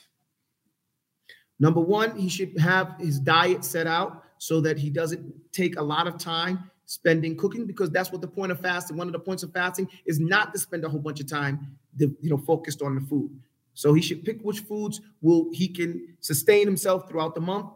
Number 1.59 1.81
one, 1.81 2.17
he 2.17 2.29
should 2.29 2.57
have 2.57 2.95
his 2.99 3.19
diet 3.19 3.63
set 3.63 3.85
out 3.85 4.23
so 4.39 4.61
that 4.61 4.79
he 4.79 4.89
doesn't 4.89 5.51
take 5.51 5.77
a 5.77 5.83
lot 5.83 6.07
of 6.07 6.17
time 6.17 6.71
spending 6.85 7.37
cooking 7.37 7.67
because 7.67 7.91
that's 7.91 8.11
what 8.11 8.21
the 8.21 8.27
point 8.27 8.51
of 8.51 8.59
fasting. 8.59 8.97
One 8.97 9.07
of 9.07 9.13
the 9.13 9.19
points 9.19 9.43
of 9.43 9.53
fasting 9.53 9.87
is 10.07 10.19
not 10.19 10.53
to 10.53 10.59
spend 10.59 10.83
a 10.85 10.89
whole 10.89 10.99
bunch 10.99 11.19
of 11.19 11.27
time, 11.27 11.77
you 11.99 12.15
know, 12.23 12.37
focused 12.37 12.81
on 12.81 12.95
the 12.95 13.01
food. 13.01 13.29
So 13.79 13.93
he 13.93 14.01
should 14.01 14.25
pick 14.25 14.41
which 14.41 14.59
foods 14.59 14.99
will 15.21 15.47
he 15.53 15.69
can 15.69 16.05
sustain 16.19 16.67
himself 16.67 17.07
throughout 17.07 17.33
the 17.33 17.39
month 17.39 17.67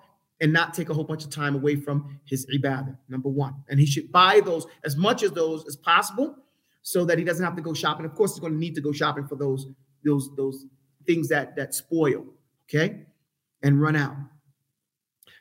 and 0.41 0.51
not 0.51 0.73
take 0.73 0.89
a 0.89 0.93
whole 0.93 1.05
bunch 1.05 1.23
of 1.23 1.29
time 1.29 1.55
away 1.55 1.77
from 1.77 2.19
his 2.25 2.45
ibadah. 2.47 2.97
Number 3.07 3.29
one, 3.29 3.55
and 3.69 3.79
he 3.79 3.85
should 3.85 4.11
buy 4.11 4.41
those 4.41 4.67
as 4.83 4.97
much 4.97 5.23
as 5.23 5.31
those 5.31 5.65
as 5.65 5.77
possible, 5.77 6.35
so 6.81 7.05
that 7.05 7.17
he 7.17 7.23
doesn't 7.23 7.45
have 7.45 7.55
to 7.55 7.61
go 7.61 7.73
shopping. 7.73 8.05
Of 8.05 8.15
course, 8.15 8.33
he's 8.33 8.41
going 8.41 8.51
to 8.51 8.59
need 8.59 8.75
to 8.75 8.81
go 8.81 8.91
shopping 8.91 9.27
for 9.27 9.37
those 9.37 9.67
those 10.03 10.29
those 10.35 10.65
things 11.07 11.29
that 11.29 11.55
that 11.55 11.73
spoil, 11.73 12.25
okay, 12.67 13.05
and 13.61 13.81
run 13.81 13.95
out. 13.95 14.17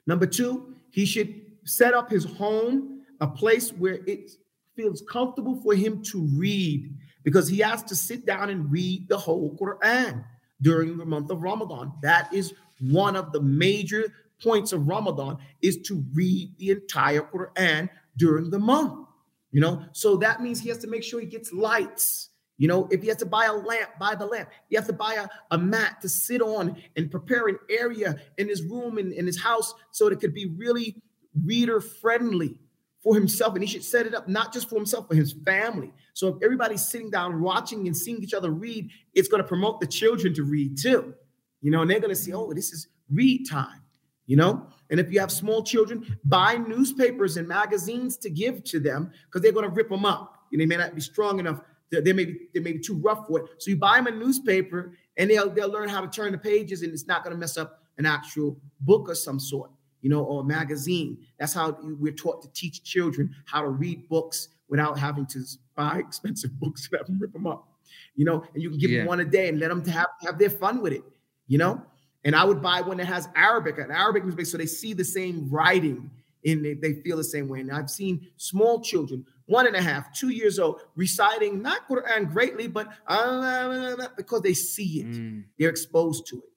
Number 0.06 0.26
two, 0.26 0.76
he 0.92 1.04
should 1.04 1.42
set 1.64 1.92
up 1.92 2.08
his 2.08 2.24
home 2.24 3.02
a 3.20 3.26
place 3.26 3.70
where 3.70 3.98
it 4.06 4.30
feels 4.76 5.02
comfortable 5.10 5.60
for 5.60 5.74
him 5.74 6.04
to 6.04 6.28
read 6.36 6.88
because 7.24 7.48
he 7.48 7.58
has 7.58 7.82
to 7.82 7.96
sit 7.96 8.24
down 8.24 8.48
and 8.48 8.70
read 8.70 9.08
the 9.08 9.18
whole 9.18 9.56
Quran 9.60 10.24
during 10.62 10.96
the 10.96 11.04
month 11.04 11.30
of 11.30 11.42
Ramadan. 11.42 11.92
That 12.02 12.32
is 12.32 12.54
one 12.80 13.16
of 13.16 13.32
the 13.32 13.40
major 13.40 14.12
points 14.42 14.72
of 14.72 14.88
Ramadan 14.88 15.38
is 15.60 15.78
to 15.82 16.04
read 16.14 16.56
the 16.58 16.70
entire 16.70 17.20
Quran 17.20 17.88
during 18.16 18.50
the 18.50 18.58
month. 18.58 19.06
You 19.50 19.60
know, 19.60 19.84
so 19.92 20.16
that 20.16 20.40
means 20.40 20.60
he 20.60 20.70
has 20.70 20.78
to 20.78 20.88
make 20.88 21.04
sure 21.04 21.20
he 21.20 21.26
gets 21.26 21.52
lights. 21.52 22.30
You 22.56 22.68
know, 22.68 22.88
if 22.90 23.02
he 23.02 23.08
has 23.08 23.18
to 23.18 23.26
buy 23.26 23.46
a 23.46 23.52
lamp, 23.52 23.90
buy 23.98 24.14
the 24.14 24.24
lamp. 24.24 24.48
He 24.68 24.76
has 24.76 24.86
to 24.86 24.92
buy 24.92 25.14
a, 25.14 25.28
a 25.54 25.58
mat 25.58 26.00
to 26.02 26.08
sit 26.08 26.40
on 26.40 26.76
and 26.96 27.10
prepare 27.10 27.48
an 27.48 27.58
area 27.68 28.16
in 28.38 28.48
his 28.48 28.62
room 28.62 28.98
and 28.98 29.12
in, 29.12 29.20
in 29.20 29.26
his 29.26 29.40
house 29.40 29.74
so 29.90 30.04
that 30.04 30.14
it 30.14 30.20
could 30.20 30.34
be 30.34 30.46
really 30.46 31.02
reader 31.44 31.80
friendly 31.80 32.58
for 33.02 33.14
himself, 33.14 33.54
and 33.54 33.62
he 33.62 33.68
should 33.68 33.84
set 33.84 34.06
it 34.06 34.14
up 34.14 34.28
not 34.28 34.52
just 34.52 34.68
for 34.68 34.76
himself, 34.76 35.08
but 35.08 35.16
his 35.16 35.32
family. 35.44 35.92
So 36.14 36.28
if 36.28 36.42
everybody's 36.42 36.86
sitting 36.86 37.10
down 37.10 37.40
watching 37.40 37.86
and 37.86 37.96
seeing 37.96 38.22
each 38.22 38.34
other 38.34 38.50
read, 38.50 38.90
it's 39.12 39.28
going 39.28 39.42
to 39.42 39.48
promote 39.48 39.80
the 39.80 39.86
children 39.86 40.32
to 40.34 40.44
read 40.44 40.78
too. 40.78 41.14
You 41.60 41.70
know, 41.70 41.82
and 41.82 41.90
they're 41.90 42.00
going 42.00 42.14
to 42.14 42.16
see, 42.16 42.32
oh, 42.32 42.52
this 42.52 42.72
is 42.72 42.88
read 43.10 43.48
time. 43.48 43.80
You 44.26 44.36
know, 44.36 44.68
and 44.88 45.00
if 45.00 45.12
you 45.12 45.18
have 45.18 45.32
small 45.32 45.64
children, 45.64 46.16
buy 46.24 46.54
newspapers 46.54 47.36
and 47.36 47.48
magazines 47.48 48.16
to 48.18 48.30
give 48.30 48.62
to 48.64 48.78
them 48.78 49.10
because 49.26 49.42
they're 49.42 49.52
going 49.52 49.68
to 49.68 49.74
rip 49.74 49.88
them 49.88 50.06
up. 50.06 50.38
Know, 50.52 50.58
they 50.58 50.66
may 50.66 50.76
not 50.76 50.94
be 50.94 51.00
strong 51.00 51.40
enough. 51.40 51.60
They 51.90 52.12
may 52.12 52.24
be 52.26 52.48
they 52.54 52.60
may 52.60 52.72
be 52.72 52.78
too 52.78 52.98
rough 52.98 53.26
for 53.26 53.40
it. 53.40 53.46
So 53.58 53.70
you 53.70 53.76
buy 53.76 53.96
them 53.96 54.06
a 54.06 54.10
newspaper, 54.12 54.92
and 55.16 55.28
they'll 55.28 55.50
they'll 55.50 55.70
learn 55.70 55.88
how 55.88 56.00
to 56.02 56.08
turn 56.08 56.32
the 56.32 56.38
pages, 56.38 56.82
and 56.82 56.92
it's 56.92 57.06
not 57.06 57.24
going 57.24 57.34
to 57.34 57.38
mess 57.38 57.58
up 57.58 57.82
an 57.98 58.06
actual 58.06 58.58
book 58.80 59.10
of 59.10 59.18
some 59.18 59.40
sort 59.40 59.70
you 60.02 60.10
know, 60.10 60.22
or 60.22 60.42
a 60.42 60.44
magazine. 60.44 61.18
That's 61.38 61.54
how 61.54 61.78
we're 61.80 62.12
taught 62.12 62.42
to 62.42 62.52
teach 62.52 62.84
children 62.84 63.34
how 63.46 63.62
to 63.62 63.68
read 63.68 64.08
books 64.08 64.48
without 64.68 64.98
having 64.98 65.26
to 65.26 65.40
buy 65.74 65.98
expensive 66.06 66.58
books 66.60 66.88
and 66.90 66.98
have 66.98 67.06
them 67.06 67.18
rip 67.18 67.32
them 67.32 67.46
up. 67.46 67.68
You 68.14 68.26
know, 68.26 68.44
and 68.52 68.62
you 68.62 68.68
can 68.68 68.78
give 68.78 68.90
yeah. 68.90 68.98
them 68.98 69.06
one 69.06 69.20
a 69.20 69.24
day 69.24 69.48
and 69.48 69.58
let 69.58 69.68
them 69.68 69.84
have, 69.86 70.08
have 70.22 70.38
their 70.38 70.50
fun 70.50 70.82
with 70.82 70.92
it, 70.92 71.02
you 71.46 71.56
know. 71.56 71.82
And 72.24 72.36
I 72.36 72.44
would 72.44 72.62
buy 72.62 72.82
one 72.82 72.98
that 72.98 73.06
has 73.06 73.28
Arabic, 73.34 73.78
an 73.78 73.90
Arabic 73.90 74.24
newspaper, 74.24 74.44
so 74.44 74.58
they 74.58 74.66
see 74.66 74.92
the 74.92 75.04
same 75.04 75.48
writing 75.50 76.10
and 76.44 76.64
they, 76.64 76.74
they 76.74 76.94
feel 76.94 77.16
the 77.16 77.24
same 77.24 77.48
way. 77.48 77.60
And 77.60 77.70
I've 77.70 77.90
seen 77.90 78.28
small 78.36 78.80
children, 78.80 79.24
one 79.46 79.66
and 79.66 79.76
a 79.76 79.82
half, 79.82 80.12
two 80.12 80.30
years 80.30 80.58
old, 80.58 80.80
reciting 80.96 81.62
not 81.62 81.88
Quran 81.88 82.30
greatly, 82.30 82.66
but 82.66 82.88
uh, 83.06 84.08
because 84.16 84.42
they 84.42 84.54
see 84.54 85.00
it, 85.00 85.06
mm. 85.06 85.44
they're 85.58 85.70
exposed 85.70 86.26
to 86.28 86.36
it. 86.36 86.50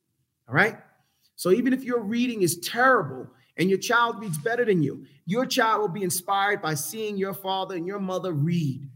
All 0.48 0.56
right. 0.56 0.78
So 1.36 1.52
even 1.52 1.74
if 1.74 1.84
your 1.84 2.02
reading 2.02 2.42
is 2.42 2.60
terrible 2.60 3.28
and 3.58 3.70
your 3.70 3.80
child 3.80 4.20
reads 4.20 4.38
better 4.38 4.66
than 4.66 4.82
you, 4.82 5.06
your 5.26 5.46
child 5.46 5.82
will 5.82 5.90
be 5.90 6.04
inspired 6.04 6.62
by 6.62 6.74
seeing 6.74 7.18
your 7.18 7.34
father 7.34 7.76
and 7.76 7.88
your 7.88 8.00
mother 8.00 8.34
read. 8.34 8.88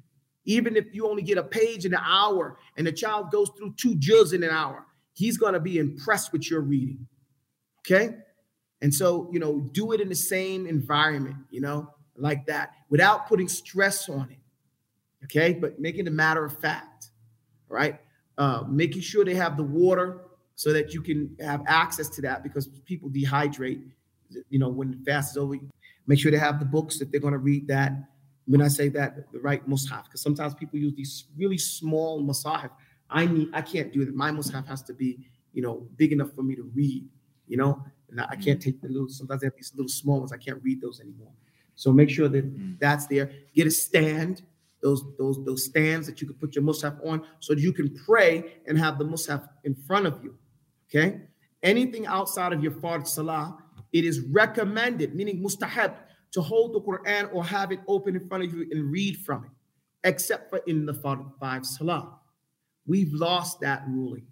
Even 0.46 0.76
if 0.76 0.86
you 0.94 1.08
only 1.08 1.22
get 1.22 1.38
a 1.38 1.44
page 1.44 1.86
in 1.86 1.94
an 1.94 2.02
hour 2.04 2.58
and 2.78 2.88
the 2.88 2.92
child 2.92 3.32
goes 3.32 3.52
through 3.58 3.74
two 3.78 3.96
juz 3.96 4.34
in 4.34 4.44
an 4.44 4.50
hour, 4.50 4.86
he's 5.14 5.38
going 5.38 5.54
to 5.54 5.60
be 5.60 5.78
impressed 5.78 6.32
with 6.32 6.50
your 6.50 6.62
reading. 6.62 7.06
Okay? 7.80 8.16
And 8.82 8.94
so, 8.94 9.30
you 9.32 9.40
know, 9.40 9.60
do 9.74 9.92
it 9.92 10.00
in 10.00 10.08
the 10.08 10.16
same 10.16 10.66
environment, 10.66 11.36
you 11.50 11.62
know, 11.62 11.94
like 12.16 12.46
that 12.46 12.72
without 12.90 13.28
putting 13.28 13.50
stress 13.50 14.08
on 14.08 14.30
it. 14.32 14.38
Okay? 15.26 15.54
But 15.54 15.80
making 15.80 16.06
it 16.06 16.08
a 16.08 16.12
matter 16.12 16.46
of 16.46 16.58
fact. 16.60 17.10
Right? 17.68 18.00
Uh, 18.38 18.64
making 18.68 19.02
sure 19.02 19.26
they 19.26 19.36
have 19.36 19.58
the 19.58 19.64
water 19.64 20.22
so 20.60 20.74
that 20.74 20.94
you 20.94 21.02
can 21.02 21.34
have 21.40 21.64
access 21.68 22.10
to 22.10 22.22
that 22.22 22.44
because 22.44 22.68
people 22.84 23.10
dehydrate. 23.10 23.82
You 24.50 24.60
know, 24.60 24.68
when 24.68 24.92
the 24.92 24.98
fast 25.10 25.32
is 25.32 25.38
over, 25.38 25.56
make 26.06 26.20
sure 26.20 26.32
they 26.32 26.38
have 26.38 26.60
the 26.60 26.66
books 26.66 27.00
if 27.00 27.10
they're 27.10 27.22
going 27.22 27.32
to 27.32 27.40
read 27.40 27.66
that. 27.70 27.94
When 28.46 28.62
I 28.62 28.68
say 28.68 28.90
that, 28.90 29.32
the 29.32 29.40
right 29.40 29.66
mushaf, 29.70 30.04
because 30.04 30.22
sometimes 30.22 30.54
people 30.56 30.78
use 30.78 30.94
these 30.96 31.28
really 31.38 31.58
small 31.58 32.22
mushaf. 32.22 32.72
I 33.10 33.26
need, 33.26 33.48
I 33.54 33.62
can't 33.62 33.94
do 33.94 34.04
that. 34.04 34.14
My 34.14 34.32
mushaf 34.32 34.68
has 34.68 34.82
to 34.84 34.94
be, 34.94 35.20
you 35.54 35.62
know, 35.62 35.88
big 35.96 36.12
enough 36.12 36.34
for 36.34 36.44
me 36.44 36.56
to 36.56 36.64
read. 36.76 37.08
You 37.48 37.56
know, 37.56 37.82
and 38.12 38.20
I 38.20 38.36
can't 38.36 38.62
take 38.62 38.82
the 38.82 38.90
little. 38.90 39.08
Sometimes 39.08 39.40
they 39.40 39.48
have 39.48 39.56
these 39.56 39.72
little 39.74 39.88
small 39.88 40.20
ones. 40.20 40.34
I 40.34 40.38
can't 40.38 40.62
read 40.62 40.82
those 40.82 41.00
anymore. 41.00 41.32
So 41.76 41.94
make 41.94 42.10
sure 42.10 42.28
that 42.28 42.46
mm. 42.46 42.78
that's 42.80 43.08
there. 43.08 43.32
Get 43.56 43.66
a 43.66 43.72
stand 43.72 44.42
those 44.82 45.04
those 45.18 45.44
those 45.46 45.64
stands 45.64 46.06
that 46.08 46.20
you 46.20 46.28
can 46.28 46.36
put 46.36 46.56
your 46.56 46.66
mushaf 46.66 46.98
on 47.06 47.26
so 47.40 47.54
that 47.54 47.62
you 47.62 47.72
can 47.72 47.94
pray 48.06 48.56
and 48.68 48.78
have 48.78 48.98
the 48.98 49.06
mushaf 49.06 49.48
in 49.64 49.74
front 49.74 50.06
of 50.06 50.22
you 50.22 50.38
Okay. 50.90 51.22
Anything 51.62 52.08
outside 52.08 52.54
of 52.54 52.64
your 52.64 52.72
fard 52.72 53.08
salah, 53.08 53.58
it 53.92 54.06
is 54.06 54.22
recommended, 54.22 55.16
meaning 55.16 55.44
mustahab, 55.44 55.94
to 56.32 56.42
hold 56.42 56.74
the 56.74 56.82
Quran 56.82 57.30
or 57.34 57.44
have 57.44 57.72
it 57.72 57.80
open 57.88 58.16
in 58.16 58.28
front 58.28 58.44
of 58.44 58.54
you 58.54 58.68
and 58.72 58.92
read 58.92 59.18
from 59.18 59.46
it, 59.46 59.52
except 60.04 60.50
for 60.50 60.60
in 60.68 60.86
the 60.86 60.94
fard 60.94 61.26
five 61.40 61.66
salah. 61.66 62.20
We've 62.86 63.14
lost 63.14 63.60
that 63.62 63.84
ruling. 63.88 64.26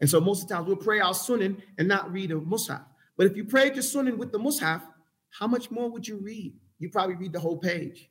And 0.00 0.08
so 0.08 0.20
most 0.20 0.42
of 0.42 0.48
the 0.48 0.54
times 0.54 0.66
we'll 0.66 0.76
pray 0.76 1.00
our 1.00 1.14
sunnah 1.14 1.56
and 1.76 1.88
not 1.88 2.12
read 2.12 2.30
a 2.30 2.34
mushaf. 2.36 2.84
But 3.16 3.26
if 3.26 3.36
you 3.36 3.44
prayed 3.44 3.74
your 3.74 3.82
sunnah 3.82 4.14
with 4.14 4.32
the 4.32 4.38
mushaf, 4.38 4.82
how 5.30 5.46
much 5.46 5.70
more 5.70 5.90
would 5.90 6.06
you 6.06 6.18
read? 6.18 6.54
You 6.78 6.88
probably 6.88 7.16
read 7.16 7.32
the 7.32 7.40
whole 7.40 7.58
page. 7.58 8.10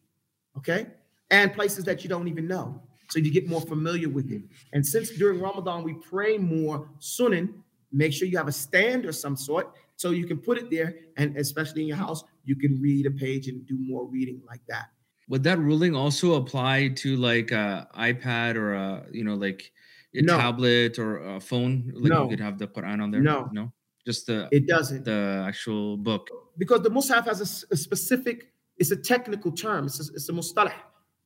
Okay. 0.58 0.88
And 1.32 1.54
places 1.54 1.86
that 1.86 2.04
you 2.04 2.10
don't 2.10 2.28
even 2.28 2.48
know 2.48 2.87
so 3.10 3.20
you 3.20 3.32
get 3.32 3.48
more 3.48 3.62
familiar 3.62 4.10
with 4.10 4.32
it. 4.32 4.42
And 4.74 4.86
since 4.86 5.12
during 5.12 5.40
Ramadan 5.40 5.84
we 5.84 5.94
pray 5.94 6.38
more 6.38 6.90
sunnah, 7.00 7.48
make 7.92 8.14
sure 8.14 8.28
you 8.28 8.38
have 8.38 8.48
a 8.48 8.54
stand 8.54 9.06
or 9.06 9.12
some 9.12 9.36
sort 9.36 9.74
so 9.98 10.12
you 10.12 10.26
can 10.26 10.38
put 10.38 10.58
it 10.58 10.70
there, 10.70 10.96
and 11.18 11.36
especially 11.38 11.82
in 11.82 11.88
your 11.88 11.98
house, 11.98 12.24
you 12.46 12.56
can 12.56 12.80
read 12.80 13.08
a 13.08 13.12
page 13.12 13.48
and 13.48 13.66
do 13.66 13.78
more 13.80 14.06
reading 14.06 14.42
like 14.48 14.62
that. 14.70 14.90
Would 15.28 15.44
that 15.44 15.58
ruling 15.58 15.96
also 15.96 16.36
apply 16.36 16.90
to 16.98 17.18
like 17.18 17.52
a 17.52 17.88
iPad 17.98 18.56
or 18.56 18.74
a 18.76 19.06
you 19.12 19.24
know 19.24 19.34
like 19.34 19.72
a 20.14 20.22
no. 20.22 20.38
tablet 20.38 21.00
or 21.00 21.36
a 21.36 21.40
phone? 21.40 21.92
Like 21.94 22.12
no. 22.12 22.24
you 22.24 22.30
could 22.30 22.40
have 22.40 22.60
the 22.60 22.68
Quran 22.68 23.02
on 23.02 23.12
there. 23.12 23.22
No, 23.22 23.50
no, 23.52 23.74
just 24.06 24.28
the 24.28 24.48
it 24.52 24.68
doesn't 24.68 25.04
the 25.04 25.44
actual 25.46 25.98
book 25.98 26.30
because 26.58 26.82
the 26.82 26.90
Mus'haf 26.90 27.26
has 27.26 27.42
a, 27.42 27.74
a 27.74 27.78
specific. 27.78 28.54
It's 28.78 28.92
a 28.92 28.96
technical 28.96 29.52
term. 29.52 29.88
It's 29.88 30.00
a, 30.00 30.14
it's 30.14 30.30
a 30.30 30.34
mustalah. 30.34 30.72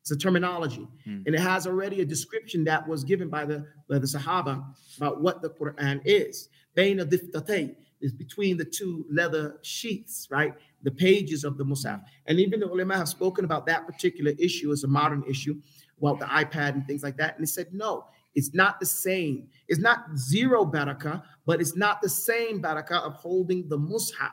It's 0.01 0.11
a 0.11 0.17
terminology. 0.17 0.87
Mm. 1.07 1.25
And 1.25 1.35
it 1.35 1.39
has 1.39 1.67
already 1.67 2.01
a 2.01 2.05
description 2.05 2.63
that 2.65 2.87
was 2.87 3.03
given 3.03 3.29
by 3.29 3.45
the, 3.45 3.65
by 3.87 3.99
the 3.99 4.07
Sahaba 4.07 4.63
about 4.97 5.21
what 5.21 5.41
the 5.41 5.49
Quran 5.49 6.01
is. 6.05 6.49
Bain 6.73 6.97
diftatay 6.97 7.75
is 8.01 8.11
between 8.11 8.57
the 8.57 8.65
two 8.65 9.05
leather 9.11 9.59
sheaths, 9.61 10.27
right? 10.31 10.53
The 10.81 10.91
pages 10.91 11.43
of 11.43 11.57
the 11.57 11.63
Musaf. 11.63 12.01
And 12.25 12.39
even 12.39 12.61
the 12.61 12.67
ulama 12.67 12.97
have 12.97 13.09
spoken 13.09 13.45
about 13.45 13.67
that 13.67 13.85
particular 13.85 14.33
issue 14.39 14.71
as 14.71 14.83
a 14.83 14.87
modern 14.87 15.23
issue, 15.29 15.61
well, 15.99 16.15
the 16.15 16.25
iPad 16.25 16.73
and 16.73 16.87
things 16.87 17.03
like 17.03 17.17
that. 17.17 17.35
And 17.35 17.43
they 17.43 17.47
said, 17.49 17.67
no, 17.71 18.05
it's 18.33 18.55
not 18.55 18.79
the 18.79 18.87
same. 18.87 19.49
It's 19.67 19.79
not 19.79 20.17
zero 20.17 20.65
barakah, 20.65 21.21
but 21.45 21.61
it's 21.61 21.75
not 21.75 22.01
the 22.01 22.09
same 22.09 22.59
barakah 22.61 23.03
of 23.05 23.13
holding 23.13 23.69
the 23.69 23.77
Musaf. 23.77 24.31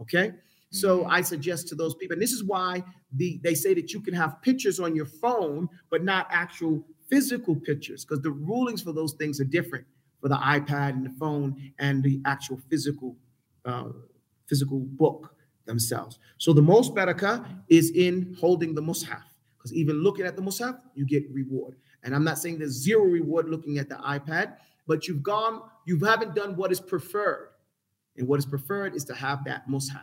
Okay. 0.00 0.32
So 0.70 1.00
mm-hmm. 1.00 1.10
I 1.10 1.20
suggest 1.20 1.68
to 1.68 1.74
those 1.74 1.94
people, 1.94 2.14
and 2.14 2.22
this 2.22 2.32
is 2.32 2.44
why 2.44 2.82
the 3.16 3.40
they 3.42 3.54
say 3.54 3.74
that 3.74 3.92
you 3.92 4.00
can 4.00 4.14
have 4.14 4.40
pictures 4.42 4.78
on 4.80 4.94
your 4.94 5.06
phone, 5.06 5.68
but 5.90 6.04
not 6.04 6.28
actual 6.30 6.84
physical 7.08 7.56
pictures, 7.56 8.04
because 8.04 8.22
the 8.22 8.30
rulings 8.30 8.82
for 8.82 8.92
those 8.92 9.14
things 9.14 9.40
are 9.40 9.44
different 9.44 9.84
for 10.20 10.28
the 10.28 10.36
iPad 10.36 10.90
and 10.90 11.04
the 11.04 11.14
phone 11.18 11.72
and 11.78 12.02
the 12.02 12.20
actual 12.24 12.60
physical 12.70 13.16
uh, 13.64 13.88
physical 14.46 14.80
book 14.80 15.34
themselves. 15.66 16.18
So 16.38 16.52
the 16.52 16.62
most 16.62 16.94
barakah 16.94 17.44
is 17.68 17.90
in 17.90 18.36
holding 18.38 18.74
the 18.74 18.82
mushaf, 18.82 19.22
because 19.56 19.74
even 19.74 20.02
looking 20.02 20.24
at 20.24 20.36
the 20.36 20.42
Musaf, 20.42 20.80
you 20.94 21.04
get 21.04 21.24
reward. 21.32 21.76
And 22.02 22.14
I'm 22.14 22.24
not 22.24 22.38
saying 22.38 22.58
there's 22.58 22.72
zero 22.72 23.04
reward 23.04 23.48
looking 23.48 23.78
at 23.78 23.88
the 23.88 23.96
iPad, 23.96 24.56
but 24.86 25.06
you've 25.06 25.22
gone, 25.22 25.60
you 25.84 25.98
haven't 26.00 26.34
done 26.34 26.56
what 26.56 26.72
is 26.72 26.80
preferred. 26.80 27.48
And 28.16 28.26
what 28.26 28.38
is 28.38 28.46
preferred 28.46 28.94
is 28.94 29.04
to 29.04 29.14
have 29.14 29.44
that 29.44 29.68
Musaf. 29.68 30.00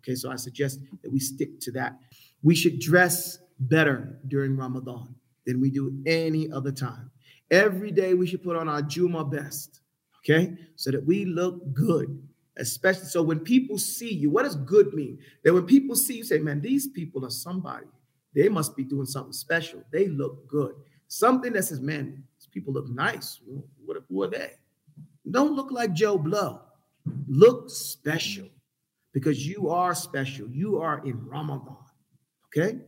Okay, 0.00 0.14
so 0.14 0.30
I 0.30 0.36
suggest 0.36 0.80
that 1.02 1.12
we 1.12 1.20
stick 1.20 1.60
to 1.60 1.72
that. 1.72 1.98
We 2.42 2.54
should 2.54 2.80
dress 2.80 3.38
better 3.58 4.18
during 4.28 4.56
Ramadan 4.56 5.14
than 5.46 5.60
we 5.60 5.70
do 5.70 6.02
any 6.06 6.50
other 6.50 6.72
time. 6.72 7.10
Every 7.50 7.90
day 7.90 8.14
we 8.14 8.26
should 8.26 8.42
put 8.42 8.56
on 8.56 8.68
our 8.68 8.80
Juma 8.80 9.24
best, 9.24 9.80
okay, 10.18 10.56
so 10.76 10.90
that 10.90 11.04
we 11.04 11.24
look 11.24 11.74
good. 11.74 12.22
Especially 12.56 13.06
so 13.06 13.22
when 13.22 13.40
people 13.40 13.78
see 13.78 14.12
you, 14.12 14.30
what 14.30 14.44
does 14.44 14.56
good 14.56 14.92
mean? 14.92 15.18
That 15.44 15.54
when 15.54 15.64
people 15.64 15.96
see 15.96 16.18
you, 16.18 16.24
say, 16.24 16.38
man, 16.38 16.60
these 16.60 16.88
people 16.88 17.24
are 17.24 17.30
somebody. 17.30 17.86
They 18.34 18.48
must 18.48 18.76
be 18.76 18.84
doing 18.84 19.06
something 19.06 19.32
special. 19.32 19.82
They 19.92 20.08
look 20.08 20.46
good. 20.46 20.74
Something 21.08 21.52
that 21.54 21.64
says, 21.64 21.80
man, 21.80 22.22
these 22.38 22.46
people 22.46 22.72
look 22.72 22.88
nice. 22.88 23.40
What, 23.84 23.98
who 24.08 24.22
are 24.22 24.28
they? 24.28 24.52
Don't 25.30 25.54
look 25.54 25.70
like 25.70 25.92
Joe 25.92 26.18
Blow. 26.18 26.60
Look 27.28 27.70
special 27.70 28.48
because 29.12 29.46
you 29.46 29.68
are 29.68 29.94
special. 29.94 30.48
You 30.50 30.78
are 30.80 31.04
in 31.04 31.24
Ramadan. 31.24 31.76
Okay? 32.48 32.78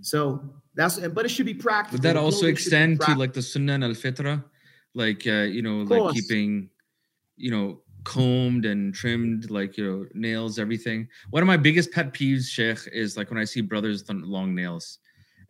So 0.00 0.54
that's 0.74 0.98
but 0.98 1.24
it 1.24 1.30
should 1.30 1.46
be 1.46 1.54
practical. 1.54 1.96
Would 1.96 2.02
that 2.02 2.16
also 2.16 2.46
extend 2.46 3.00
to 3.02 3.14
like 3.14 3.32
the 3.32 3.42
Sunnah 3.42 3.74
al 3.74 3.94
Fitra? 3.94 4.44
Like 4.94 5.26
uh, 5.26 5.46
you 5.48 5.62
know, 5.62 5.82
like 5.82 6.14
keeping, 6.14 6.68
you 7.36 7.50
know, 7.50 7.80
combed 8.04 8.64
and 8.64 8.94
trimmed, 8.94 9.50
like 9.50 9.76
you 9.76 9.84
know, 9.84 10.06
nails, 10.14 10.58
everything. 10.58 11.08
One 11.30 11.42
of 11.42 11.46
my 11.46 11.56
biggest 11.56 11.90
pet 11.92 12.12
peeves, 12.12 12.46
Sheikh, 12.46 12.88
is 12.92 13.16
like 13.16 13.30
when 13.30 13.38
I 13.38 13.44
see 13.44 13.60
brothers 13.60 14.04
with 14.06 14.16
long 14.18 14.54
nails. 14.54 14.98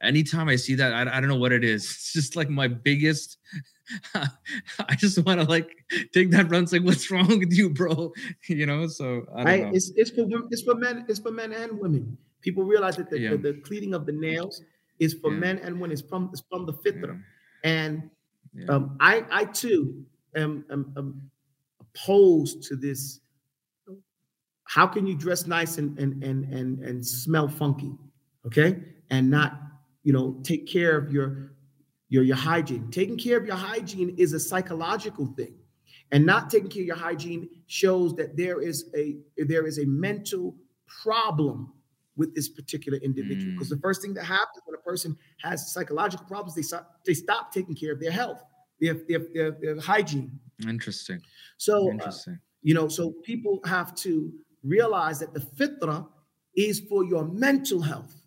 Anytime 0.02 0.48
I 0.48 0.56
see 0.56 0.74
that, 0.74 0.92
I, 0.92 1.16
I 1.16 1.20
don't 1.20 1.28
know 1.28 1.36
what 1.36 1.52
it 1.52 1.62
is. 1.62 1.84
It's 1.84 2.12
just 2.12 2.36
like 2.36 2.50
my 2.50 2.68
biggest. 2.68 3.38
I 4.14 4.94
just 4.96 5.24
want 5.24 5.40
to 5.40 5.46
like 5.46 5.70
take 6.12 6.30
that 6.30 6.50
run. 6.50 6.64
It's 6.64 6.72
like, 6.72 6.82
what's 6.82 7.10
wrong 7.10 7.38
with 7.38 7.52
you, 7.52 7.70
bro? 7.70 8.12
You 8.48 8.66
know. 8.66 8.86
So 8.88 9.26
I 9.34 9.58
know. 9.58 9.70
It's 9.72 9.92
it's 9.96 10.10
for 10.10 10.26
it's 10.50 10.62
for 10.62 10.74
men. 10.74 11.04
It's 11.08 11.20
for 11.20 11.30
men 11.30 11.52
and 11.52 11.78
women. 11.78 12.16
People 12.40 12.64
realize 12.64 12.96
that 12.96 13.08
the, 13.08 13.20
yeah. 13.20 13.30
the, 13.30 13.36
the, 13.36 13.52
cleaning 13.60 13.94
of 13.94 14.04
the 14.04 14.12
nails 14.12 14.62
is 14.98 15.14
for 15.14 15.32
yeah. 15.32 15.38
men 15.38 15.58
and 15.58 15.80
women. 15.80 15.92
It's 15.92 16.02
from 16.02 16.30
it's 16.32 16.42
from 16.50 16.66
the 16.66 16.72
fitra. 16.72 17.20
Yeah. 17.64 17.70
And 17.70 18.10
um, 18.68 18.96
I 18.98 19.24
I 19.30 19.44
too 19.44 20.04
am, 20.34 20.64
am, 20.70 20.92
am 20.96 21.30
opposed 21.80 22.64
to 22.64 22.76
this. 22.76 23.20
How 24.64 24.86
can 24.86 25.06
you 25.06 25.14
dress 25.14 25.46
nice 25.46 25.78
and 25.78 25.96
and 25.98 26.22
and 26.24 26.44
and 26.52 26.78
and 26.80 27.06
smell 27.06 27.46
funky, 27.46 27.92
okay, 28.46 28.82
and 29.10 29.30
not 29.30 29.60
you 30.02 30.12
know 30.12 30.40
take 30.42 30.66
care 30.66 30.96
of 30.96 31.12
your 31.12 31.52
your 32.08 32.22
your 32.22 32.36
hygiene? 32.36 32.90
Taking 32.90 33.18
care 33.18 33.38
of 33.38 33.46
your 33.46 33.56
hygiene 33.56 34.14
is 34.18 34.32
a 34.32 34.40
psychological 34.40 35.26
thing, 35.26 35.54
and 36.10 36.26
not 36.26 36.50
taking 36.50 36.68
care 36.68 36.82
of 36.82 36.86
your 36.86 36.96
hygiene 36.96 37.48
shows 37.66 38.14
that 38.16 38.36
there 38.36 38.60
is 38.60 38.90
a 38.96 39.16
there 39.36 39.66
is 39.66 39.78
a 39.78 39.86
mental 39.86 40.54
problem 41.02 41.72
with 42.16 42.34
this 42.34 42.48
particular 42.48 42.98
individual. 42.98 43.52
Because 43.52 43.68
mm. 43.68 43.76
the 43.76 43.80
first 43.80 44.02
thing 44.02 44.14
that 44.14 44.24
happens 44.24 44.62
when 44.64 44.74
a 44.74 44.82
person 44.82 45.16
has 45.42 45.72
psychological 45.72 46.26
problems, 46.26 46.54
they 46.54 46.62
stop, 46.62 47.00
they 47.06 47.14
stop 47.14 47.52
taking 47.52 47.74
care 47.74 47.92
of 47.92 48.00
their 48.00 48.10
health, 48.10 48.42
their, 48.80 48.94
their, 49.08 49.20
their, 49.32 49.50
their 49.52 49.80
hygiene. 49.80 50.38
Interesting. 50.68 51.20
So, 51.56 51.88
uh, 51.88 51.92
Interesting. 51.92 52.34
Uh, 52.34 52.48
you 52.62 52.74
know, 52.74 52.88
so 52.88 53.12
people 53.24 53.60
have 53.64 53.94
to 53.96 54.32
realize 54.62 55.18
that 55.20 55.34
the 55.34 55.40
fitra 55.40 56.06
is 56.54 56.80
for 56.80 57.04
your 57.04 57.24
mental 57.24 57.80
health 57.80 58.21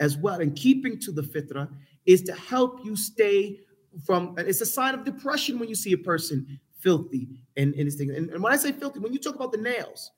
as 0.00 0.16
well. 0.16 0.40
And 0.40 0.54
keeping 0.54 0.98
to 1.00 1.12
the 1.12 1.22
fitra 1.22 1.68
is 2.06 2.22
to 2.22 2.34
help 2.34 2.84
you 2.84 2.96
stay 2.96 3.60
from, 4.04 4.34
it's 4.38 4.60
a 4.60 4.66
sign 4.66 4.94
of 4.94 5.04
depression 5.04 5.58
when 5.58 5.68
you 5.68 5.74
see 5.74 5.92
a 5.92 5.98
person 5.98 6.60
filthy 6.80 7.28
and, 7.56 7.74
and, 7.74 7.88
and, 7.88 8.30
and 8.30 8.42
when 8.42 8.52
I 8.52 8.56
say 8.56 8.72
filthy, 8.72 9.00
when 9.00 9.12
you 9.12 9.18
talk 9.18 9.34
about 9.34 9.52
the 9.52 9.58
nails, 9.58 10.12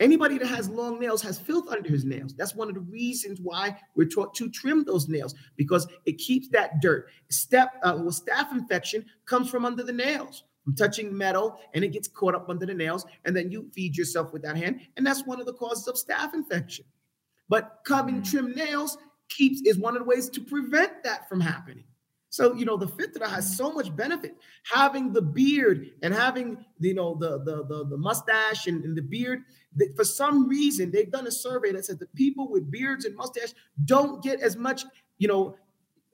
Anybody 0.00 0.38
that 0.38 0.48
has 0.48 0.68
long 0.68 0.98
nails 0.98 1.22
has 1.22 1.38
filth 1.38 1.68
under 1.68 1.88
his 1.88 2.04
nails. 2.04 2.34
That's 2.34 2.54
one 2.54 2.68
of 2.68 2.74
the 2.74 2.80
reasons 2.80 3.38
why 3.40 3.78
we're 3.94 4.08
taught 4.08 4.34
to 4.34 4.50
trim 4.50 4.82
those 4.84 5.08
nails 5.08 5.34
because 5.56 5.86
it 6.04 6.18
keeps 6.18 6.48
that 6.48 6.82
dirt. 6.82 7.08
Step 7.30 7.74
uh, 7.82 7.94
well, 7.98 8.10
staph 8.10 8.50
infection 8.50 9.04
comes 9.24 9.48
from 9.48 9.64
under 9.64 9.84
the 9.84 9.92
nails, 9.92 10.42
from 10.64 10.74
touching 10.74 11.16
metal, 11.16 11.60
and 11.74 11.84
it 11.84 11.92
gets 11.92 12.08
caught 12.08 12.34
up 12.34 12.50
under 12.50 12.66
the 12.66 12.74
nails, 12.74 13.06
and 13.24 13.36
then 13.36 13.52
you 13.52 13.70
feed 13.72 13.96
yourself 13.96 14.32
with 14.32 14.42
that 14.42 14.56
hand, 14.56 14.80
and 14.96 15.06
that's 15.06 15.24
one 15.26 15.38
of 15.38 15.46
the 15.46 15.52
causes 15.52 15.86
of 15.86 15.94
staph 15.94 16.34
infection. 16.34 16.84
But 17.48 17.80
cutting 17.84 18.22
mm. 18.22 18.30
trim 18.30 18.52
nails 18.52 18.98
keeps 19.28 19.60
is 19.62 19.78
one 19.78 19.96
of 19.96 20.02
the 20.02 20.08
ways 20.08 20.28
to 20.30 20.40
prevent 20.40 21.02
that 21.04 21.28
from 21.28 21.40
happening. 21.40 21.84
So, 22.30 22.52
you 22.54 22.64
know, 22.64 22.76
the 22.76 22.88
fitra 22.88 23.28
has 23.28 23.56
so 23.56 23.70
much 23.70 23.94
benefit. 23.94 24.34
Having 24.64 25.12
the 25.12 25.22
beard 25.22 25.90
and 26.02 26.12
having, 26.12 26.64
you 26.80 26.94
know, 26.94 27.14
the 27.14 27.38
the 27.44 27.64
the, 27.64 27.86
the 27.90 27.96
mustache 27.96 28.66
and, 28.66 28.84
and 28.84 28.96
the 28.96 29.02
beard, 29.02 29.42
that 29.76 29.94
for 29.94 30.04
some 30.04 30.48
reason, 30.48 30.90
they've 30.90 31.12
done 31.12 31.28
a 31.28 31.30
survey 31.30 31.70
that 31.72 31.84
says 31.84 31.98
the 31.98 32.06
people 32.16 32.50
with 32.50 32.70
beards 32.72 33.04
and 33.04 33.14
mustache 33.14 33.54
don't 33.84 34.20
get 34.20 34.40
as 34.40 34.56
much, 34.56 34.84
you 35.18 35.28
know, 35.28 35.56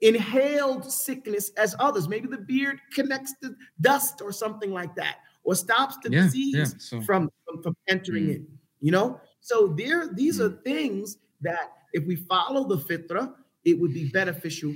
inhaled 0.01 0.91
sickness 0.91 1.49
as 1.57 1.75
others. 1.79 2.07
Maybe 2.07 2.27
the 2.27 2.37
beard 2.37 2.79
connects 2.93 3.33
to 3.41 3.55
dust 3.79 4.21
or 4.21 4.31
something 4.31 4.71
like 4.71 4.93
that, 4.95 5.17
or 5.43 5.55
stops 5.55 5.97
the 6.03 6.11
yeah, 6.11 6.21
disease 6.21 6.55
yeah, 6.55 6.65
so. 6.77 7.01
from, 7.01 7.31
from, 7.45 7.63
from 7.63 7.75
entering 7.87 8.25
mm. 8.25 8.35
in, 8.35 8.47
you 8.79 8.91
know? 8.91 9.19
So 9.41 9.67
there, 9.77 10.07
these 10.13 10.39
mm. 10.39 10.45
are 10.45 10.61
things 10.63 11.17
that 11.41 11.73
if 11.93 12.05
we 12.05 12.15
follow 12.15 12.67
the 12.67 12.77
fitra, 12.77 13.33
it 13.65 13.79
would 13.79 13.93
be 13.93 14.09
beneficial 14.09 14.73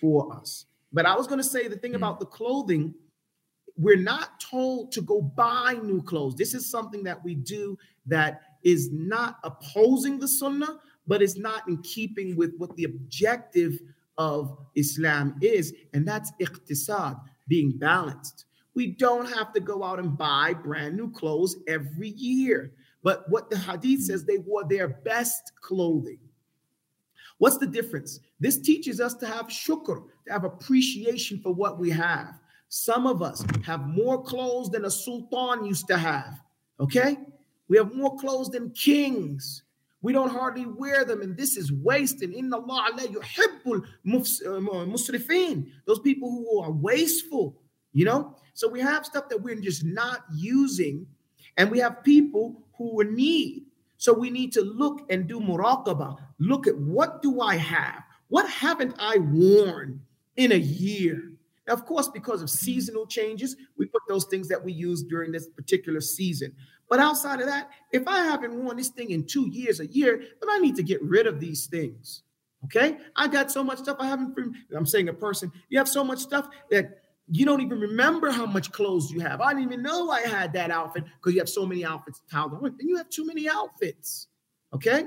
for 0.00 0.32
us. 0.36 0.66
But 0.92 1.06
I 1.06 1.16
was 1.16 1.26
going 1.26 1.38
to 1.40 1.44
say 1.44 1.68
the 1.68 1.76
thing 1.76 1.92
mm. 1.92 1.96
about 1.96 2.20
the 2.20 2.26
clothing, 2.26 2.94
we're 3.76 3.96
not 3.96 4.40
told 4.40 4.92
to 4.92 5.00
go 5.00 5.22
buy 5.22 5.78
new 5.82 6.02
clothes. 6.02 6.34
This 6.34 6.52
is 6.52 6.70
something 6.70 7.04
that 7.04 7.24
we 7.24 7.34
do 7.34 7.78
that 8.06 8.42
is 8.64 8.90
not 8.92 9.38
opposing 9.44 10.18
the 10.18 10.28
sunnah, 10.28 10.78
but 11.06 11.22
it's 11.22 11.38
not 11.38 11.66
in 11.68 11.80
keeping 11.82 12.36
with 12.36 12.54
what 12.58 12.74
the 12.76 12.84
objective 12.84 13.78
of 14.18 14.58
Islam 14.74 15.36
is, 15.40 15.72
and 15.94 16.06
that's 16.06 16.32
iqtisad, 16.40 17.20
being 17.46 17.70
balanced. 17.78 18.46
We 18.74 18.88
don't 18.88 19.32
have 19.32 19.52
to 19.54 19.60
go 19.60 19.84
out 19.84 20.00
and 20.00 20.18
buy 20.18 20.54
brand 20.54 20.96
new 20.96 21.10
clothes 21.10 21.56
every 21.66 22.10
year. 22.10 22.72
But 23.02 23.28
what 23.28 23.50
the 23.50 23.58
hadith 23.58 24.02
says, 24.02 24.24
they 24.24 24.38
wore 24.38 24.64
their 24.64 24.88
best 24.88 25.52
clothing. 25.60 26.18
What's 27.38 27.58
the 27.58 27.66
difference? 27.66 28.18
This 28.40 28.58
teaches 28.58 29.00
us 29.00 29.14
to 29.14 29.26
have 29.26 29.46
shukr, 29.46 30.04
to 30.26 30.32
have 30.32 30.44
appreciation 30.44 31.40
for 31.40 31.54
what 31.54 31.78
we 31.78 31.90
have. 31.90 32.40
Some 32.68 33.06
of 33.06 33.22
us 33.22 33.44
have 33.64 33.86
more 33.86 34.22
clothes 34.22 34.70
than 34.70 34.84
a 34.84 34.90
sultan 34.90 35.64
used 35.64 35.86
to 35.88 35.96
have. 35.96 36.40
Okay? 36.80 37.16
We 37.68 37.76
have 37.76 37.94
more 37.94 38.16
clothes 38.16 38.50
than 38.50 38.70
kings. 38.70 39.62
We 40.00 40.12
don't 40.12 40.30
hardly 40.30 40.66
wear 40.66 41.04
them, 41.04 41.22
and 41.22 41.36
this 41.36 41.56
is 41.56 41.72
wasting. 41.72 42.32
In 42.32 42.52
Allah 42.52 42.90
yuhibbul 42.96 43.82
uh, 43.82 44.84
musrifin. 44.86 45.66
Those 45.86 45.98
people 46.00 46.30
who 46.30 46.60
are 46.60 46.70
wasteful, 46.70 47.60
you 47.92 48.04
know. 48.04 48.36
So 48.54 48.68
we 48.68 48.80
have 48.80 49.04
stuff 49.04 49.28
that 49.28 49.42
we're 49.42 49.60
just 49.60 49.84
not 49.84 50.20
using, 50.32 51.06
and 51.56 51.70
we 51.70 51.78
have 51.80 52.04
people 52.04 52.64
who 52.78 53.04
need. 53.04 53.64
So 53.98 54.12
we 54.12 54.30
need 54.30 54.52
to 54.52 54.62
look 54.62 55.02
and 55.10 55.26
do 55.26 55.40
muraqabah. 55.40 56.16
Look 56.38 56.66
at 56.66 56.78
what 56.78 57.20
do 57.20 57.40
I 57.40 57.56
have? 57.56 58.02
What 58.28 58.48
haven't 58.48 58.94
I 58.98 59.18
worn 59.18 60.00
in 60.36 60.52
a 60.52 60.56
year? 60.56 61.32
Now, 61.66 61.74
of 61.74 61.84
course, 61.84 62.08
because 62.08 62.40
of 62.40 62.48
seasonal 62.48 63.06
changes, 63.06 63.56
we 63.76 63.86
put 63.86 64.02
those 64.08 64.24
things 64.26 64.48
that 64.48 64.64
we 64.64 64.72
use 64.72 65.02
during 65.02 65.32
this 65.32 65.48
particular 65.48 66.00
season. 66.00 66.54
But 66.88 67.00
outside 67.00 67.40
of 67.40 67.46
that, 67.46 67.70
if 67.92 68.06
I 68.08 68.18
haven't 68.18 68.54
worn 68.54 68.76
this 68.76 68.88
thing 68.88 69.10
in 69.10 69.26
two 69.26 69.48
years, 69.50 69.80
a 69.80 69.86
year, 69.86 70.16
then 70.16 70.50
I 70.50 70.58
need 70.58 70.76
to 70.76 70.82
get 70.82 71.02
rid 71.02 71.26
of 71.26 71.40
these 71.40 71.66
things. 71.66 72.22
Okay. 72.64 72.96
I 73.16 73.28
got 73.28 73.50
so 73.50 73.62
much 73.62 73.78
stuff 73.78 73.98
I 74.00 74.06
haven't, 74.06 74.36
I'm 74.74 74.86
saying 74.86 75.08
a 75.08 75.12
person, 75.12 75.52
you 75.68 75.78
have 75.78 75.88
so 75.88 76.02
much 76.02 76.18
stuff 76.18 76.48
that 76.70 77.02
you 77.30 77.44
don't 77.44 77.60
even 77.60 77.80
remember 77.80 78.30
how 78.30 78.46
much 78.46 78.72
clothes 78.72 79.10
you 79.10 79.20
have. 79.20 79.40
I 79.40 79.52
didn't 79.52 79.64
even 79.64 79.82
know 79.82 80.10
I 80.10 80.22
had 80.22 80.52
that 80.54 80.70
outfit 80.70 81.04
because 81.04 81.34
you 81.34 81.40
have 81.40 81.48
so 81.48 81.66
many 81.66 81.84
outfits 81.84 82.22
piled 82.30 82.54
on. 82.54 82.62
Then 82.62 82.88
you 82.88 82.96
have 82.96 83.10
too 83.10 83.26
many 83.26 83.48
outfits. 83.48 84.28
Okay. 84.72 85.04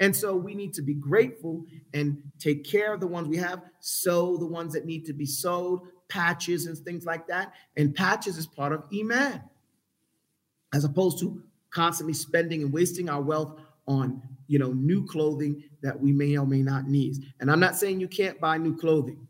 And 0.00 0.14
so 0.14 0.36
we 0.36 0.54
need 0.54 0.72
to 0.74 0.82
be 0.82 0.94
grateful 0.94 1.64
and 1.92 2.22
take 2.38 2.64
care 2.64 2.94
of 2.94 3.00
the 3.00 3.06
ones 3.06 3.28
we 3.28 3.36
have, 3.38 3.62
sew 3.80 4.36
the 4.36 4.46
ones 4.46 4.72
that 4.74 4.86
need 4.86 5.04
to 5.06 5.12
be 5.12 5.26
sewed, 5.26 5.80
patches 6.08 6.66
and 6.66 6.78
things 6.78 7.04
like 7.04 7.26
that. 7.26 7.52
And 7.76 7.94
patches 7.94 8.38
is 8.38 8.46
part 8.46 8.72
of 8.72 8.84
Iman, 8.94 9.42
as 10.72 10.84
opposed 10.84 11.18
to 11.20 11.42
constantly 11.70 12.14
spending 12.14 12.62
and 12.62 12.72
wasting 12.72 13.08
our 13.08 13.20
wealth 13.20 13.60
on 13.86 14.22
you 14.46 14.58
know 14.58 14.72
new 14.72 15.04
clothing 15.06 15.62
that 15.82 15.98
we 15.98 16.12
may 16.12 16.36
or 16.36 16.46
may 16.46 16.62
not 16.62 16.88
need. 16.88 17.16
And 17.40 17.50
I'm 17.50 17.60
not 17.60 17.76
saying 17.76 18.00
you 18.00 18.08
can't 18.08 18.40
buy 18.40 18.58
new 18.58 18.76
clothing. 18.76 19.26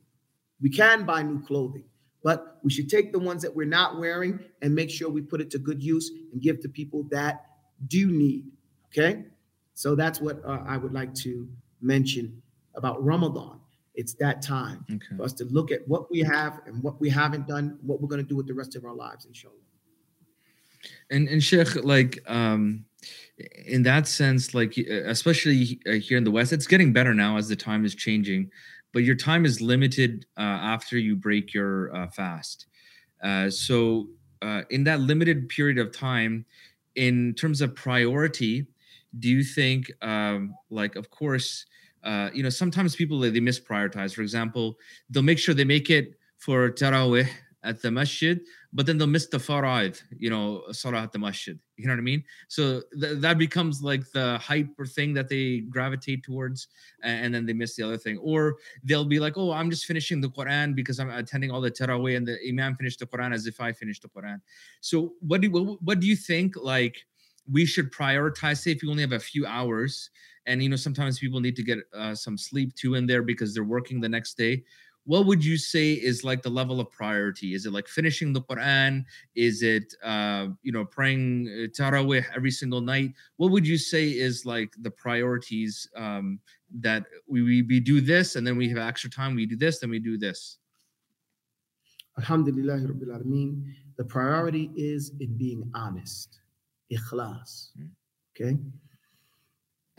We 0.61 0.71
can 0.71 1.05
buy 1.05 1.23
new 1.23 1.41
clothing, 1.41 1.85
but 2.23 2.59
we 2.63 2.71
should 2.71 2.89
take 2.89 3.13
the 3.13 3.19
ones 3.19 3.43
that 3.43 3.55
we're 3.55 3.67
not 3.67 3.99
wearing 3.99 4.41
and 4.63 4.75
make 4.75 4.91
sure 4.91 5.09
we 5.09 5.23
put 5.23 5.41
it 5.41 5.51
to 5.51 5.59
good 5.59 5.83
use 5.83 6.11
and 6.33 6.43
give 6.43 6.61
to 6.61 6.69
people 6.69 7.05
that 7.11 7.47
do 7.87 8.11
need. 8.11 8.47
Okay. 8.87 9.25
So 9.75 9.95
that's 9.95 10.21
what 10.21 10.45
uh, 10.45 10.65
I 10.67 10.77
would 10.77 10.93
like 10.93 11.15
to 11.17 11.49
mention 11.81 12.43
about 12.75 13.03
Ramadan. 13.05 13.61
It's 13.95 14.15
that 14.15 14.43
time 14.43 14.85
Okay. 14.91 15.17
for 15.17 15.23
us 15.25 15.33
to 15.35 15.45
look 15.45 15.71
at 15.71 15.87
what 15.89 16.11
we 16.11 16.21
have 16.21 16.61
and 16.67 16.83
what 16.83 17.01
we 17.01 17.09
haven't 17.09 17.47
done, 17.47 17.79
what 17.83 18.01
we're 18.01 18.09
going 18.09 18.23
to 18.23 18.29
do 18.29 18.37
with 18.37 18.47
the 18.47 18.55
rest 18.55 18.77
of 18.77 18.85
our 18.85 18.95
lives, 18.95 19.25
inshallah. 19.27 19.55
And 21.11 21.29
and 21.29 21.43
Sheikh, 21.43 21.75
like 21.85 22.19
um, 22.31 22.85
in 23.67 23.83
that 23.83 24.07
sense, 24.07 24.55
like 24.55 24.77
especially 24.79 25.81
uh, 25.89 25.93
here 25.93 26.17
in 26.17 26.25
the 26.25 26.31
West, 26.31 26.53
it's 26.53 26.67
getting 26.67 26.93
better 26.93 27.15
now 27.15 27.37
as 27.37 27.49
the 27.49 27.57
time 27.57 27.85
is 27.85 27.95
changing, 27.95 28.51
but 28.93 29.03
your 29.03 29.15
time 29.15 29.45
is 29.45 29.61
limited 29.61 30.27
uh, 30.37 30.41
after 30.41 30.99
you 30.99 31.17
break 31.17 31.53
your 31.55 31.95
uh, 31.95 32.09
fast. 32.09 32.67
Uh, 33.23 33.51
so 33.51 34.09
uh, 34.43 34.63
in 34.71 34.85
that 34.85 35.01
limited 35.01 35.49
period 35.49 35.79
of 35.79 35.93
time, 35.93 36.45
in 36.95 37.35
terms 37.35 37.61
of 37.61 37.75
priority, 37.75 38.67
do 39.19 39.29
you 39.29 39.43
think 39.43 39.91
um, 40.03 40.55
like 40.71 40.97
of 40.97 41.11
course 41.11 41.67
uh, 42.05 42.31
you 42.33 42.43
know 42.43 42.49
sometimes 42.49 42.95
people 42.95 43.19
they 43.19 43.31
misprioritize. 43.31 44.15
For 44.15 44.23
example, 44.23 44.79
they'll 45.11 45.23
make 45.23 45.39
sure 45.39 45.55
they 45.55 45.65
make 45.65 45.91
it 45.91 46.15
for 46.39 46.71
Tarawih 46.71 47.29
at 47.65 47.83
the 47.83 47.91
masjid, 47.91 48.41
but 48.73 48.85
then 48.85 48.99
they'll 48.99 49.07
miss 49.07 49.27
the 49.27 49.39
faraid, 49.39 50.01
you 50.19 50.29
know, 50.29 50.65
salah 50.73 51.03
at 51.03 51.13
the 51.13 51.19
masjid. 51.19 51.59
You 51.77 51.87
know 51.87 51.95
what 51.95 52.01
I 52.01 52.03
mean? 52.03 52.23
So 52.49 52.83
th- 53.01 53.19
that 53.21 53.39
becomes 53.39 53.83
like 53.83 54.11
the 54.11 54.37
hype 54.39 54.69
or 54.79 54.85
thing 54.85 55.15
that 55.15 55.29
they 55.29 55.61
gravitate 55.61 56.23
towards, 56.23 56.69
and 57.03 57.35
then 57.35 57.47
they 57.47 57.55
miss 57.55 57.77
the 57.77 57.83
other 57.85 57.97
thing. 57.97 58.19
Or 58.19 58.57
they'll 58.85 59.07
be 59.07 59.21
like, 59.21 59.39
oh, 59.39 59.53
I'm 59.53 59.71
just 59.71 59.87
finishing 59.87 60.21
the 60.21 60.29
Quran 60.29 60.75
because 60.75 61.01
I'm 61.01 61.11
attending 61.11 61.51
all 61.51 61.63
the 61.63 61.71
Taraweeh, 61.71 62.17
and 62.17 62.29
the 62.29 62.39
Imam 62.47 62.75
finished 62.77 62.99
the 62.99 63.07
Quran 63.07 63.33
as 63.33 63.47
if 63.47 63.61
I 63.61 63.73
finished 63.73 64.03
the 64.03 64.09
Quran. 64.09 64.41
So 64.81 65.15
what 65.21 65.41
do 65.41 65.51
what, 65.51 65.83
what 65.83 66.01
do 66.01 66.07
you 66.07 66.17
think 66.17 66.55
like 66.57 66.97
we 67.51 67.65
should 67.65 67.91
prioritize? 67.91 68.59
Say 68.59 68.73
if 68.73 68.83
you 68.83 68.91
only 68.91 69.03
have 69.03 69.13
a 69.13 69.19
few 69.19 69.47
hours, 69.47 70.11
and 70.45 70.63
you 70.63 70.69
know 70.69 70.77
sometimes 70.77 71.19
people 71.19 71.41
need 71.41 71.57
to 71.57 71.63
get 71.63 71.79
uh, 71.95 72.15
some 72.15 72.37
sleep 72.37 72.75
too 72.75 72.97
in 72.97 73.07
there 73.07 73.23
because 73.23 73.55
they're 73.55 73.65
working 73.65 74.01
the 74.01 74.09
next 74.09 74.37
day 74.37 74.63
what 75.09 75.25
would 75.25 75.43
you 75.43 75.57
say 75.57 75.93
is 75.93 76.23
like 76.23 76.43
the 76.43 76.51
level 76.51 76.81
of 76.81 76.93
priority 76.93 77.55
is 77.55 77.65
it 77.65 77.73
like 77.73 77.89
finishing 77.89 78.33
the 78.33 78.43
quran 78.43 79.05
is 79.35 79.63
it 79.63 79.95
uh 80.05 80.47
you 80.63 80.71
know 80.71 80.85
praying 80.85 81.49
uh, 81.49 81.67
tarawih 81.77 82.25
every 82.37 82.51
single 82.51 82.83
night 82.83 83.11
what 83.39 83.51
would 83.51 83.67
you 83.67 83.79
say 83.79 84.09
is 84.09 84.45
like 84.45 84.71
the 84.83 84.91
priorities 84.91 85.89
um 85.97 86.39
that 86.87 87.05
we, 87.27 87.43
we 87.43 87.63
we 87.63 87.81
do 87.81 88.03
this 88.03 88.37
and 88.37 88.47
then 88.47 88.57
we 88.57 88.69
have 88.69 88.77
extra 88.77 89.09
time 89.09 89.35
we 89.35 89.47
do 89.47 89.57
this 89.57 89.79
then 89.79 89.91
we 89.91 89.99
do 89.99 90.19
this 90.19 90.59
Alhamdulillah 92.19 92.79
Rabbil 92.79 93.15
Alameen. 93.15 93.63
The 93.97 94.05
priority 94.05 94.71
is 94.75 95.13
in 95.21 95.39
being 95.39 95.71
honest. 95.73 96.41
Ikhlas. 96.93 97.71
Mm. 97.79 97.91
Okay? 98.35 98.59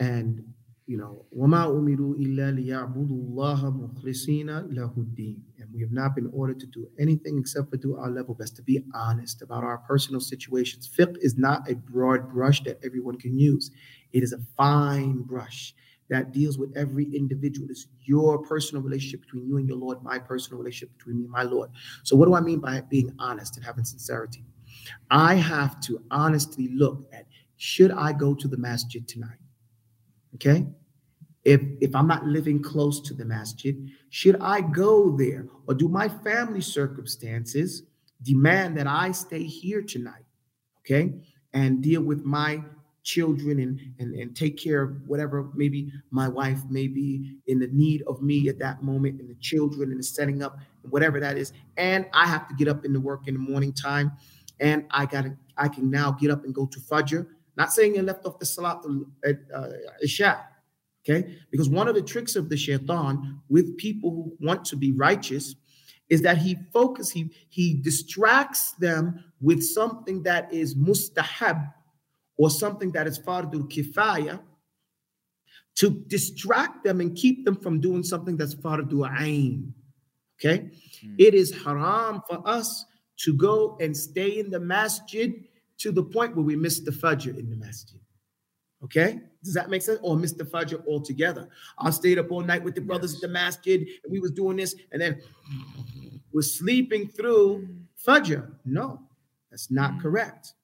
And 0.00 0.44
you 0.89 0.97
know, 0.97 1.25
وَمَا 1.35 1.65
أُمِرُوا 1.65 2.15
إِلَّا 2.15 2.51
لِيَعْبُدُوا 2.51 3.09
اللَّهَ 3.09 3.59
مُخْلِصِينَ 3.65 4.71
لَهُ 4.71 4.93
الدِّينَ. 4.97 5.39
And 5.59 5.69
we 5.73 5.81
have 5.81 5.91
not 5.91 6.15
been 6.15 6.29
ordered 6.31 6.59
to 6.59 6.67
do 6.67 6.87
anything 6.99 7.39
except 7.39 7.71
for 7.71 7.77
do 7.77 7.95
our 7.95 8.11
level 8.11 8.35
best, 8.35 8.55
to 8.57 8.61
be 8.61 8.83
honest 8.93 9.41
about 9.41 9.63
our 9.63 9.79
personal 9.79 10.21
situations. 10.21 10.87
Fiqh 10.87 11.17
is 11.21 11.37
not 11.37 11.69
a 11.69 11.75
broad 11.75 12.29
brush 12.31 12.61
that 12.63 12.79
everyone 12.83 13.17
can 13.17 13.37
use. 13.37 13.71
It 14.13 14.21
is 14.21 14.31
a 14.33 14.39
fine 14.55 15.23
brush 15.23 15.73
that 16.09 16.31
deals 16.31 16.59
with 16.59 16.71
every 16.77 17.05
individual. 17.15 17.67
It's 17.71 17.87
your 18.03 18.37
personal 18.43 18.83
relationship 18.83 19.21
between 19.21 19.47
you 19.47 19.57
and 19.57 19.67
your 19.67 19.77
Lord, 19.77 20.03
my 20.03 20.19
personal 20.19 20.59
relationship 20.59 20.95
between 20.97 21.17
me 21.17 21.23
and 21.23 21.31
my 21.31 21.43
Lord. 21.43 21.71
So, 22.03 22.15
what 22.15 22.27
do 22.27 22.35
I 22.35 22.41
mean 22.41 22.59
by 22.59 22.81
being 22.81 23.11
honest 23.17 23.57
and 23.57 23.65
having 23.65 23.85
sincerity? 23.85 24.45
I 25.09 25.33
have 25.33 25.79
to 25.81 25.99
honestly 26.11 26.69
look 26.75 27.07
at 27.11 27.25
should 27.57 27.91
I 27.91 28.13
go 28.13 28.35
to 28.35 28.47
the 28.47 28.57
masjid 28.57 29.07
tonight? 29.07 29.39
Okay. 30.35 30.67
If 31.44 31.60
if 31.80 31.94
I'm 31.94 32.06
not 32.06 32.26
living 32.26 32.62
close 32.62 33.00
to 33.02 33.14
the 33.14 33.24
masjid, 33.24 33.76
should 34.10 34.36
I 34.40 34.60
go 34.60 35.16
there? 35.16 35.46
Or 35.66 35.74
do 35.74 35.88
my 35.88 36.08
family 36.08 36.60
circumstances 36.60 37.84
demand 38.22 38.76
that 38.76 38.86
I 38.86 39.12
stay 39.12 39.44
here 39.44 39.82
tonight? 39.82 40.24
Okay. 40.80 41.14
And 41.52 41.82
deal 41.82 42.02
with 42.02 42.24
my 42.24 42.62
children 43.02 43.60
and, 43.60 43.80
and, 43.98 44.14
and 44.14 44.36
take 44.36 44.56
care 44.56 44.82
of 44.82 45.08
whatever 45.08 45.50
maybe 45.54 45.90
my 46.10 46.28
wife 46.28 46.60
may 46.68 46.86
be 46.86 47.38
in 47.46 47.58
the 47.58 47.68
need 47.68 48.02
of 48.06 48.22
me 48.22 48.48
at 48.48 48.58
that 48.58 48.82
moment, 48.82 49.20
and 49.20 49.30
the 49.30 49.34
children 49.36 49.90
and 49.90 49.98
the 49.98 50.04
setting 50.04 50.42
up, 50.42 50.58
and 50.82 50.92
whatever 50.92 51.18
that 51.20 51.38
is. 51.38 51.52
And 51.76 52.06
I 52.12 52.26
have 52.26 52.46
to 52.48 52.54
get 52.54 52.68
up 52.68 52.84
in 52.84 52.92
the 52.92 53.00
work 53.00 53.26
in 53.26 53.34
the 53.34 53.40
morning 53.40 53.72
time. 53.72 54.12
And 54.60 54.84
I 54.90 55.06
gotta 55.06 55.36
I 55.56 55.68
can 55.68 55.90
now 55.90 56.12
get 56.12 56.30
up 56.30 56.44
and 56.44 56.54
go 56.54 56.66
to 56.66 56.80
Fajr. 56.80 57.26
Not 57.56 57.72
saying 57.72 57.98
I 57.98 58.02
left 58.02 58.26
off 58.26 58.38
the 58.38 58.46
Salat 58.46 58.84
at 59.24 59.36
uh, 59.54 59.68
Isha, 60.02 60.46
okay? 61.10 61.36
Because 61.50 61.68
one 61.68 61.88
of 61.88 61.94
the 61.94 62.02
tricks 62.02 62.36
of 62.36 62.48
the 62.48 62.56
shaitan 62.56 63.40
with 63.48 63.76
people 63.76 64.10
who 64.10 64.36
want 64.46 64.64
to 64.66 64.76
be 64.76 64.92
righteous 64.92 65.54
is 66.08 66.22
that 66.22 66.38
he 66.38 66.56
focuses, 66.72 67.12
he 67.12 67.30
he 67.48 67.74
distracts 67.74 68.72
them 68.72 69.24
with 69.40 69.62
something 69.62 70.22
that 70.24 70.52
is 70.52 70.74
mustahab 70.74 71.72
or 72.36 72.50
something 72.50 72.90
that 72.92 73.06
is 73.06 73.18
fardul 73.18 73.70
kifaya 73.70 74.40
to 75.76 75.90
distract 76.08 76.84
them 76.84 77.00
and 77.00 77.16
keep 77.16 77.44
them 77.44 77.56
from 77.56 77.80
doing 77.80 78.02
something 78.02 78.36
that's 78.36 78.54
fardul 78.54 79.08
ain. 79.20 79.72
Okay? 80.38 80.70
Hmm. 81.00 81.14
It 81.18 81.34
is 81.34 81.54
haram 81.64 82.22
for 82.28 82.42
us 82.46 82.84
to 83.18 83.34
go 83.34 83.76
and 83.80 83.96
stay 83.96 84.40
in 84.40 84.50
the 84.50 84.60
masjid 84.60 85.44
to 85.78 85.92
the 85.92 86.02
point 86.02 86.34
where 86.34 86.44
we 86.44 86.56
miss 86.56 86.80
the 86.80 86.90
fajr 86.90 87.38
in 87.38 87.48
the 87.50 87.56
masjid. 87.56 88.00
Okay? 88.82 89.20
Does 89.44 89.54
that 89.54 89.68
make 89.70 89.82
sense? 89.82 89.98
Or 90.02 90.16
Mr. 90.16 90.38
the 90.38 90.44
fajr 90.44 90.86
altogether. 90.86 91.48
I 91.78 91.90
stayed 91.90 92.18
up 92.18 92.30
all 92.30 92.42
night 92.42 92.62
with 92.64 92.74
the 92.74 92.80
brothers 92.80 93.12
Yes. 93.12 93.22
at 93.22 93.28
the 93.28 93.32
masjid 93.32 93.80
and 94.04 94.12
we 94.12 94.20
was 94.20 94.30
doing 94.30 94.56
this 94.56 94.74
and 94.92 95.00
then 95.00 95.20
we're 96.32 96.42
sleeping 96.42 97.08
through 97.08 97.68
fajr. 98.06 98.50
No, 98.64 99.00
that's 99.50 99.70
not 99.70 99.92
Mm. 99.94 100.00
correct. 100.02 100.54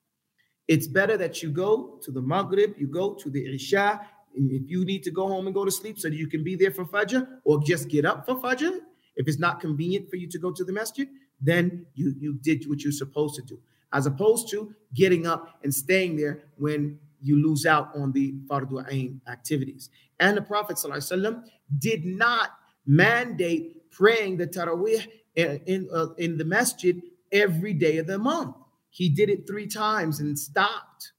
It's 0.69 0.87
better 0.87 1.17
that 1.19 1.43
you 1.43 1.51
go 1.51 1.99
to 2.03 2.11
the 2.11 2.23
maghrib, 2.23 2.75
you 2.79 2.87
go 2.89 3.15
to 3.15 3.31
the 3.31 3.55
isha, 3.55 4.01
and 4.37 4.51
if 4.51 4.69
you 4.69 4.85
need 4.85 5.03
to 5.05 5.11
go 5.11 5.29
home 5.29 5.47
and 5.47 5.55
go 5.55 5.65
to 5.65 5.71
sleep 5.71 5.99
so 5.99 6.09
that 6.09 6.17
you 6.17 6.27
can 6.27 6.43
be 6.43 6.55
there 6.57 6.71
for 6.73 6.85
fajr 6.85 7.41
or 7.45 7.63
just 7.63 7.89
get 7.89 8.05
up 8.05 8.27
for 8.27 8.37
fajr, 8.37 8.81
if 9.17 9.29
it's 9.29 9.39
not 9.39 9.61
convenient 9.61 10.11
for 10.11 10.17
you 10.17 10.29
to 10.29 10.39
go 10.39 10.51
to 10.53 10.65
the 10.65 10.73
masjid, 10.73 11.09
then 11.41 11.87
you 11.95 12.15
you 12.19 12.35
did 12.43 12.67
what 12.69 12.83
you're 12.83 12.93
supposed 12.93 13.35
to 13.37 13.43
do, 13.43 13.61
as 13.93 14.07
opposed 14.07 14.49
to 14.51 14.75
getting 14.95 15.27
up 15.27 15.59
and 15.63 15.73
staying 15.75 16.17
there 16.17 16.45
when 16.57 16.99
you 17.27 17.43
lose 17.43 17.67
out 17.67 17.91
on 17.95 18.13
the 18.13 18.35
fardu 18.47 18.85
ain 18.91 19.21
activities. 19.29 19.91
And 20.21 20.37
the 20.37 20.43
Prophet 20.43 20.77
ﷺ 20.77 21.43
did 21.79 22.05
not 22.05 22.51
mandate 22.87 23.91
praying 23.91 24.37
the 24.37 24.47
tarawih 24.47 25.07
in 25.35 25.61
in, 25.67 25.89
uh, 25.93 26.15
in 26.19 26.39
the 26.39 26.45
masjid 26.45 27.03
every 27.33 27.73
day 27.73 27.99
of 27.99 28.07
the 28.07 28.19
month. 28.19 28.57
He 28.91 29.09
did 29.09 29.29
it 29.29 29.47
three 29.47 29.67
times 29.67 30.21
and 30.21 30.39
stopped. 30.39 31.13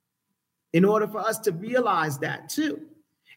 In 0.74 0.84
order 0.84 1.08
for 1.08 1.20
us 1.20 1.40
to 1.40 1.52
realize 1.52 2.20
that 2.20 2.50
too. 2.50 2.82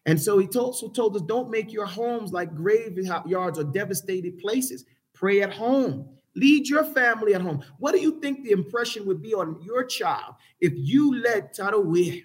And 0.07 0.21
so 0.21 0.39
he 0.39 0.49
also 0.49 0.89
told 0.89 1.17
us 1.17 1.23
don't 1.23 1.51
make 1.51 1.73
your 1.73 1.87
homes 1.87 2.33
like 2.33 2.55
graveyards 2.55 3.59
or 3.59 3.65
devastated 3.65 4.39
places. 4.39 4.85
Pray 5.15 5.43
at 5.43 5.53
home. 5.53 6.09
Lead 6.37 6.69
your 6.69 6.85
family 6.85 7.35
at 7.35 7.41
home. 7.41 7.63
What 7.79 7.93
do 7.93 8.01
you 8.01 8.21
think 8.21 8.45
the 8.45 8.53
impression 8.53 9.05
would 9.07 9.21
be 9.21 9.35
on 9.35 9.61
your 9.63 9.85
child 9.85 10.35
if 10.61 10.73
you 10.75 11.21
led 11.21 11.53
Tarawih 11.53 12.25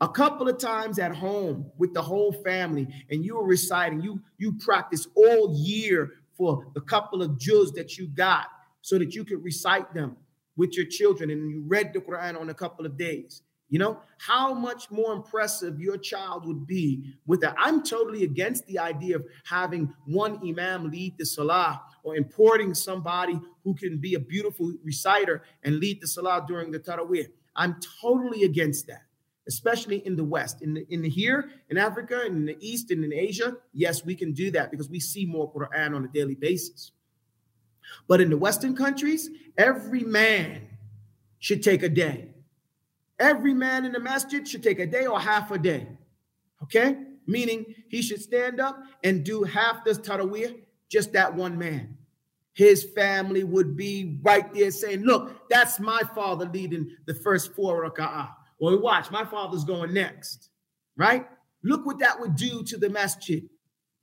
a 0.00 0.08
couple 0.08 0.48
of 0.48 0.58
times 0.58 0.98
at 0.98 1.14
home 1.14 1.70
with 1.76 1.92
the 1.92 2.02
whole 2.02 2.32
family 2.32 2.88
and 3.10 3.24
you 3.24 3.36
were 3.36 3.46
reciting, 3.46 4.00
you, 4.00 4.20
you 4.38 4.52
practice 4.52 5.06
all 5.14 5.54
year 5.54 6.12
for 6.36 6.66
the 6.74 6.80
couple 6.80 7.22
of 7.22 7.38
juz 7.38 7.72
that 7.72 7.98
you 7.98 8.06
got 8.08 8.46
so 8.80 8.98
that 8.98 9.14
you 9.14 9.24
could 9.24 9.42
recite 9.44 9.92
them 9.92 10.16
with 10.56 10.76
your 10.76 10.86
children 10.86 11.30
and 11.30 11.50
you 11.50 11.62
read 11.66 11.92
the 11.92 12.00
Quran 12.00 12.40
on 12.40 12.50
a 12.50 12.54
couple 12.54 12.86
of 12.86 12.96
days. 12.96 13.42
You 13.68 13.78
know, 13.78 14.00
how 14.18 14.52
much 14.52 14.90
more 14.90 15.12
impressive 15.12 15.78
your 15.78 15.96
child 15.96 16.44
would 16.44 16.66
be 16.66 17.14
with 17.26 17.40
that. 17.42 17.54
I'm 17.56 17.84
totally 17.84 18.24
against 18.24 18.66
the 18.66 18.80
idea 18.80 19.16
of 19.16 19.24
having 19.44 19.94
one 20.06 20.40
imam 20.44 20.90
lead 20.90 21.16
the 21.18 21.24
salah 21.24 21.80
or 22.02 22.16
importing 22.16 22.74
somebody 22.74 23.40
who 23.62 23.74
can 23.74 23.98
be 23.98 24.14
a 24.14 24.18
beautiful 24.18 24.72
reciter 24.82 25.44
and 25.62 25.78
lead 25.78 26.00
the 26.00 26.08
salah 26.08 26.44
during 26.48 26.72
the 26.72 26.80
tarawih. 26.80 27.28
I'm 27.54 27.76
totally 28.00 28.42
against 28.42 28.88
that, 28.88 29.02
especially 29.50 30.06
in 30.06 30.14
the 30.14 30.22
West. 30.22 30.62
In 30.62 30.74
the, 30.74 30.86
in 30.90 31.02
the 31.02 31.08
here 31.08 31.50
in 31.70 31.76
Africa, 31.76 32.24
in 32.24 32.46
the 32.46 32.56
East, 32.60 32.92
and 32.92 33.04
in 33.04 33.12
Asia, 33.12 33.56
yes, 33.72 34.04
we 34.04 34.14
can 34.14 34.32
do 34.32 34.52
that 34.52 34.70
because 34.70 34.88
we 34.88 35.00
see 35.00 35.26
more 35.26 35.52
Quran 35.52 35.96
on 35.96 36.04
a 36.04 36.08
daily 36.08 36.36
basis. 36.36 36.92
But 38.06 38.20
in 38.20 38.30
the 38.30 38.36
Western 38.36 38.76
countries, 38.76 39.28
every 39.58 40.04
man 40.04 40.68
should 41.40 41.64
take 41.64 41.82
a 41.82 41.88
day. 41.88 42.28
Every 43.18 43.52
man 43.52 43.84
in 43.84 43.90
the 43.90 43.98
masjid 43.98 44.46
should 44.46 44.62
take 44.62 44.78
a 44.78 44.86
day 44.86 45.06
or 45.06 45.18
half 45.18 45.50
a 45.50 45.58
day. 45.58 45.88
Okay? 46.62 46.96
Meaning 47.26 47.74
he 47.88 48.02
should 48.02 48.22
stand 48.22 48.60
up 48.60 48.80
and 49.02 49.24
do 49.24 49.42
half 49.42 49.84
this 49.84 49.98
tarawih, 49.98 50.60
just 50.88 51.12
that 51.14 51.34
one 51.34 51.58
man. 51.58 51.96
His 52.52 52.84
family 52.84 53.42
would 53.42 53.76
be 53.76 54.20
right 54.22 54.52
there 54.54 54.70
saying, 54.70 55.00
Look, 55.00 55.48
that's 55.50 55.80
my 55.80 56.02
father 56.14 56.48
leading 56.52 56.90
the 57.06 57.14
first 57.14 57.52
four 57.54 57.90
raka'ah. 57.90 58.28
Well, 58.60 58.78
watch, 58.78 59.10
my 59.10 59.24
father's 59.24 59.64
going 59.64 59.92
next. 59.94 60.50
Right? 60.96 61.26
Look 61.62 61.86
what 61.86 61.98
that 61.98 62.20
would 62.20 62.36
do 62.36 62.62
to 62.64 62.76
the 62.76 62.90
masjid. 62.90 63.48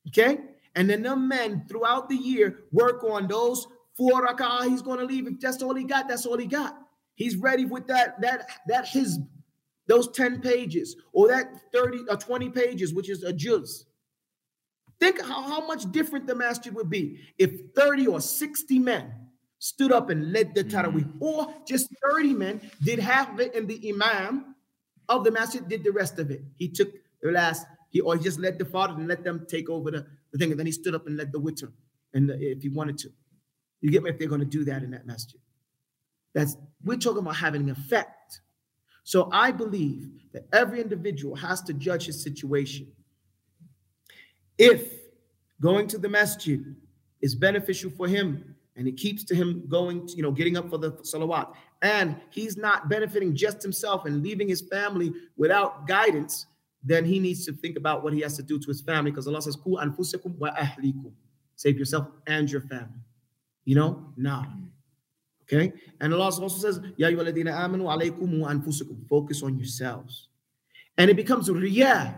Okay? 0.09 0.39
And 0.75 0.89
then 0.89 1.03
the 1.03 1.15
men 1.15 1.65
throughout 1.69 2.09
the 2.09 2.15
year 2.15 2.63
work 2.71 3.03
on 3.03 3.27
those 3.27 3.67
four 3.95 4.27
rak'ah 4.27 4.41
ah, 4.41 4.61
he's 4.63 4.81
going 4.81 4.99
to 4.99 5.05
leave. 5.05 5.27
If 5.27 5.39
that's 5.39 5.61
all 5.61 5.75
he 5.75 5.83
got, 5.83 6.07
that's 6.07 6.25
all 6.25 6.37
he 6.37 6.47
got. 6.47 6.77
He's 7.15 7.35
ready 7.35 7.65
with 7.65 7.87
that, 7.87 8.21
that, 8.21 8.49
that 8.67 8.87
his 8.87 9.19
those 9.87 10.09
10 10.11 10.41
pages 10.41 10.97
or 11.13 11.29
that 11.29 11.71
30 11.71 12.05
or 12.09 12.17
20 12.17 12.49
pages, 12.49 12.93
which 12.93 13.09
is 13.09 13.23
a 13.23 13.31
juz. 13.31 13.85
Think 14.99 15.21
how, 15.21 15.41
how 15.41 15.65
much 15.65 15.89
different 15.91 16.27
the 16.27 16.35
masjid 16.35 16.73
would 16.73 16.89
be 16.89 17.19
if 17.37 17.71
30 17.75 18.07
or 18.07 18.19
60 18.19 18.79
men 18.79 19.13
stood 19.59 19.91
up 19.91 20.09
and 20.09 20.31
led 20.31 20.53
the 20.53 20.63
tarawih, 20.63 21.03
mm. 21.03 21.21
or 21.21 21.53
just 21.67 21.93
30 22.11 22.33
men 22.33 22.61
did 22.83 22.99
half 22.99 23.33
of 23.33 23.39
it, 23.39 23.55
and 23.55 23.67
the 23.67 23.89
imam 23.89 24.55
of 25.09 25.23
the 25.23 25.31
masjid 25.31 25.67
did 25.67 25.83
the 25.83 25.91
rest 25.91 26.19
of 26.19 26.31
it. 26.31 26.43
He 26.55 26.69
took 26.69 26.89
the 27.21 27.31
last, 27.31 27.65
he 27.89 28.01
or 28.01 28.15
he 28.17 28.23
just 28.23 28.39
led 28.39 28.59
the 28.59 28.65
father 28.65 28.93
and 28.93 29.07
let 29.07 29.23
them 29.23 29.45
take 29.47 29.69
over 29.69 29.91
the, 29.91 30.05
the 30.31 30.37
thing, 30.37 30.51
and 30.51 30.59
then 30.59 30.65
he 30.65 30.71
stood 30.71 30.95
up 30.95 31.07
and 31.07 31.17
led 31.17 31.31
the 31.31 31.39
witr, 31.39 31.71
and 32.13 32.29
the, 32.29 32.37
if 32.39 32.61
he 32.61 32.69
wanted 32.69 32.97
to. 32.99 33.09
You 33.81 33.91
get 33.91 34.03
me 34.03 34.09
if 34.09 34.19
they're 34.19 34.27
going 34.27 34.41
to 34.41 34.45
do 34.45 34.65
that 34.65 34.83
in 34.83 34.91
that 34.91 35.05
masjid. 35.05 35.39
That's 36.33 36.57
we're 36.83 36.97
talking 36.97 37.19
about 37.19 37.35
having 37.35 37.63
an 37.63 37.69
effect. 37.69 38.41
So 39.03 39.29
I 39.31 39.51
believe 39.51 40.09
that 40.33 40.47
every 40.51 40.81
individual 40.81 41.35
has 41.35 41.61
to 41.63 41.73
judge 41.73 42.05
his 42.05 42.21
situation. 42.21 42.91
If 44.57 44.91
going 45.61 45.87
to 45.87 45.97
the 45.97 46.09
masjid 46.09 46.75
is 47.21 47.33
beneficial 47.33 47.89
for 47.89 48.07
him 48.07 48.56
and 48.77 48.87
it 48.87 48.95
keeps 48.95 49.23
to 49.25 49.35
him 49.35 49.63
going, 49.67 50.07
you 50.15 50.21
know, 50.21 50.31
getting 50.31 50.55
up 50.55 50.69
for 50.69 50.77
the 50.77 50.91
salawat, 50.91 51.53
and 51.81 52.15
he's 52.29 52.57
not 52.57 52.89
benefiting 52.89 53.35
just 53.35 53.61
himself 53.61 54.05
and 54.05 54.23
leaving 54.23 54.47
his 54.47 54.61
family 54.61 55.11
without 55.35 55.87
guidance, 55.87 56.45
then 56.83 57.03
he 57.03 57.19
needs 57.19 57.45
to 57.45 57.53
think 57.53 57.75
about 57.75 58.03
what 58.03 58.13
he 58.13 58.21
has 58.21 58.35
to 58.37 58.43
do 58.43 58.59
to 58.59 58.67
his 58.67 58.81
family 58.81 59.11
because 59.11 59.27
Allah 59.27 59.41
says, 59.41 59.55
Ku 59.55 59.71
wa 59.71 59.81
ahlikum. 59.83 61.11
Save 61.55 61.77
yourself 61.77 62.07
and 62.27 62.49
your 62.49 62.61
family. 62.61 63.01
You 63.65 63.75
know, 63.75 64.13
now. 64.15 64.45
Okay. 65.43 65.73
And 65.99 66.13
Allah 66.13 66.25
also 66.25 66.49
says, 66.49 66.79
Ya 66.97 67.09
amanu 67.09 67.83
alaykum 67.83 68.39
anfusakum. 68.41 69.07
Focus 69.07 69.41
on 69.43 69.57
yourselves. 69.57 70.27
And 70.97 71.09
it 71.09 71.15
becomes 71.15 71.49
riyah, 71.49 72.17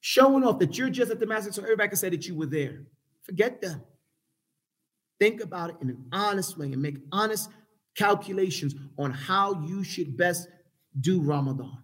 showing 0.00 0.44
off 0.44 0.58
that 0.58 0.76
you're 0.76 0.90
just 0.90 1.10
at 1.10 1.20
the 1.20 1.26
masjid 1.26 1.54
so 1.54 1.62
everybody 1.62 1.88
can 1.88 1.96
say 1.96 2.10
that 2.10 2.26
you 2.26 2.34
were 2.34 2.46
there. 2.46 2.82
Forget 3.22 3.60
them. 3.60 3.82
Think 5.20 5.42
about 5.42 5.70
it 5.70 5.76
in 5.80 5.90
an 5.90 6.04
honest 6.12 6.58
way 6.58 6.72
and 6.72 6.80
make 6.80 6.98
honest 7.12 7.50
calculations 7.96 8.74
on 8.98 9.10
how 9.10 9.64
you 9.66 9.82
should 9.82 10.16
best 10.16 10.48
do 11.00 11.20
Ramadan 11.20 11.78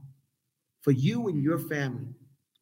for 0.82 0.92
you 0.92 1.28
and 1.28 1.42
your 1.42 1.58
family. 1.58 2.08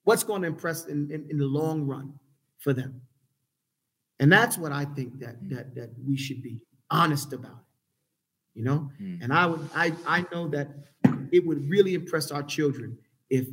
What's 0.04 0.24
going 0.24 0.42
to 0.42 0.48
impress 0.48 0.86
in, 0.86 1.10
in, 1.10 1.26
in 1.30 1.38
the 1.38 1.46
long 1.46 1.86
run 1.86 2.14
for 2.58 2.72
them? 2.72 3.02
And 4.18 4.32
that's 4.32 4.56
what 4.56 4.72
I 4.72 4.84
think 4.84 5.18
that 5.20 5.36
that 5.50 5.74
that 5.74 5.90
we 6.06 6.16
should 6.16 6.42
be 6.42 6.60
honest 6.90 7.32
about 7.32 7.64
you 8.54 8.62
know 8.62 8.90
mm. 9.00 9.22
and 9.22 9.32
i 9.32 9.46
would 9.46 9.68
i 9.74 9.92
i 10.06 10.24
know 10.32 10.46
that 10.48 10.68
it 11.32 11.44
would 11.46 11.68
really 11.68 11.94
impress 11.94 12.30
our 12.30 12.42
children 12.42 12.96
if 13.30 13.46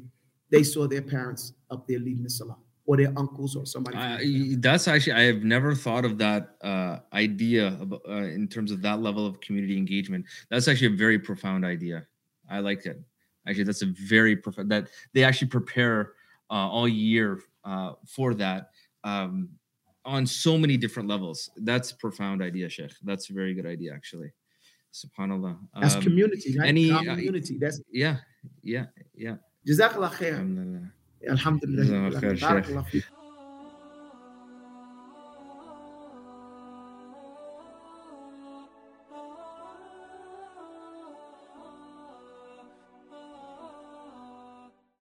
they 0.52 0.64
saw 0.64 0.88
their 0.88 1.02
parents 1.02 1.54
up 1.72 1.88
there 1.88 2.00
leading 2.00 2.24
the 2.24 2.30
salah 2.30 2.58
or 2.90 2.98
their 2.98 3.14
uncles 3.18 3.56
or 3.56 3.68
somebody 3.68 3.96
uh, 3.96 4.18
that's 4.60 4.88
actually 4.88 5.14
i 5.14 5.22
have 5.22 5.44
never 5.44 5.76
thought 5.76 6.04
of 6.04 6.18
that 6.18 6.56
uh, 6.64 6.98
idea 7.14 7.78
about, 7.80 8.02
uh, 8.10 8.26
in 8.38 8.48
terms 8.48 8.72
of 8.72 8.82
that 8.82 9.00
level 9.00 9.28
of 9.28 9.40
community 9.42 9.78
engagement 9.78 10.26
that's 10.50 10.68
actually 10.68 10.88
a 10.88 10.98
very 10.98 11.20
profound 11.20 11.64
idea 11.64 12.04
i 12.50 12.58
like 12.58 12.88
it 12.88 13.00
actually 13.48 13.64
that's 13.64 13.84
a 13.84 13.94
very 14.08 14.36
profound 14.36 14.72
that 14.72 14.88
they 15.14 15.24
actually 15.24 15.48
prepare 15.48 16.14
uh, 16.50 16.68
all 16.76 16.88
year 16.88 17.40
uh, 17.64 17.94
for 18.08 18.34
that 18.34 18.72
um, 19.04 19.48
on 20.04 20.26
so 20.26 20.58
many 20.58 20.76
different 20.76 21.08
levels 21.08 21.52
that's 21.58 21.92
a 21.92 21.96
profound 21.98 22.42
idea 22.42 22.68
sheikh 22.68 22.94
that's 23.04 23.30
a 23.30 23.34
very 23.34 23.54
good 23.54 23.68
idea 23.68 23.94
actually 23.94 24.34
Subhanallah. 24.92 25.56
That's 25.80 25.94
um, 25.94 26.02
community, 26.02 26.58
right? 26.58 26.68
Any 26.68 26.90
uh, 26.90 27.04
community. 27.04 27.60
That's 27.60 27.80
yeah, 27.92 28.18
yeah, 28.64 28.86
yeah. 29.14 29.36
Jazakallah 29.68 30.10
khair. 30.10 30.90
Alhamdulillah. 31.28 31.90
Alhamdulillah. 32.08 32.86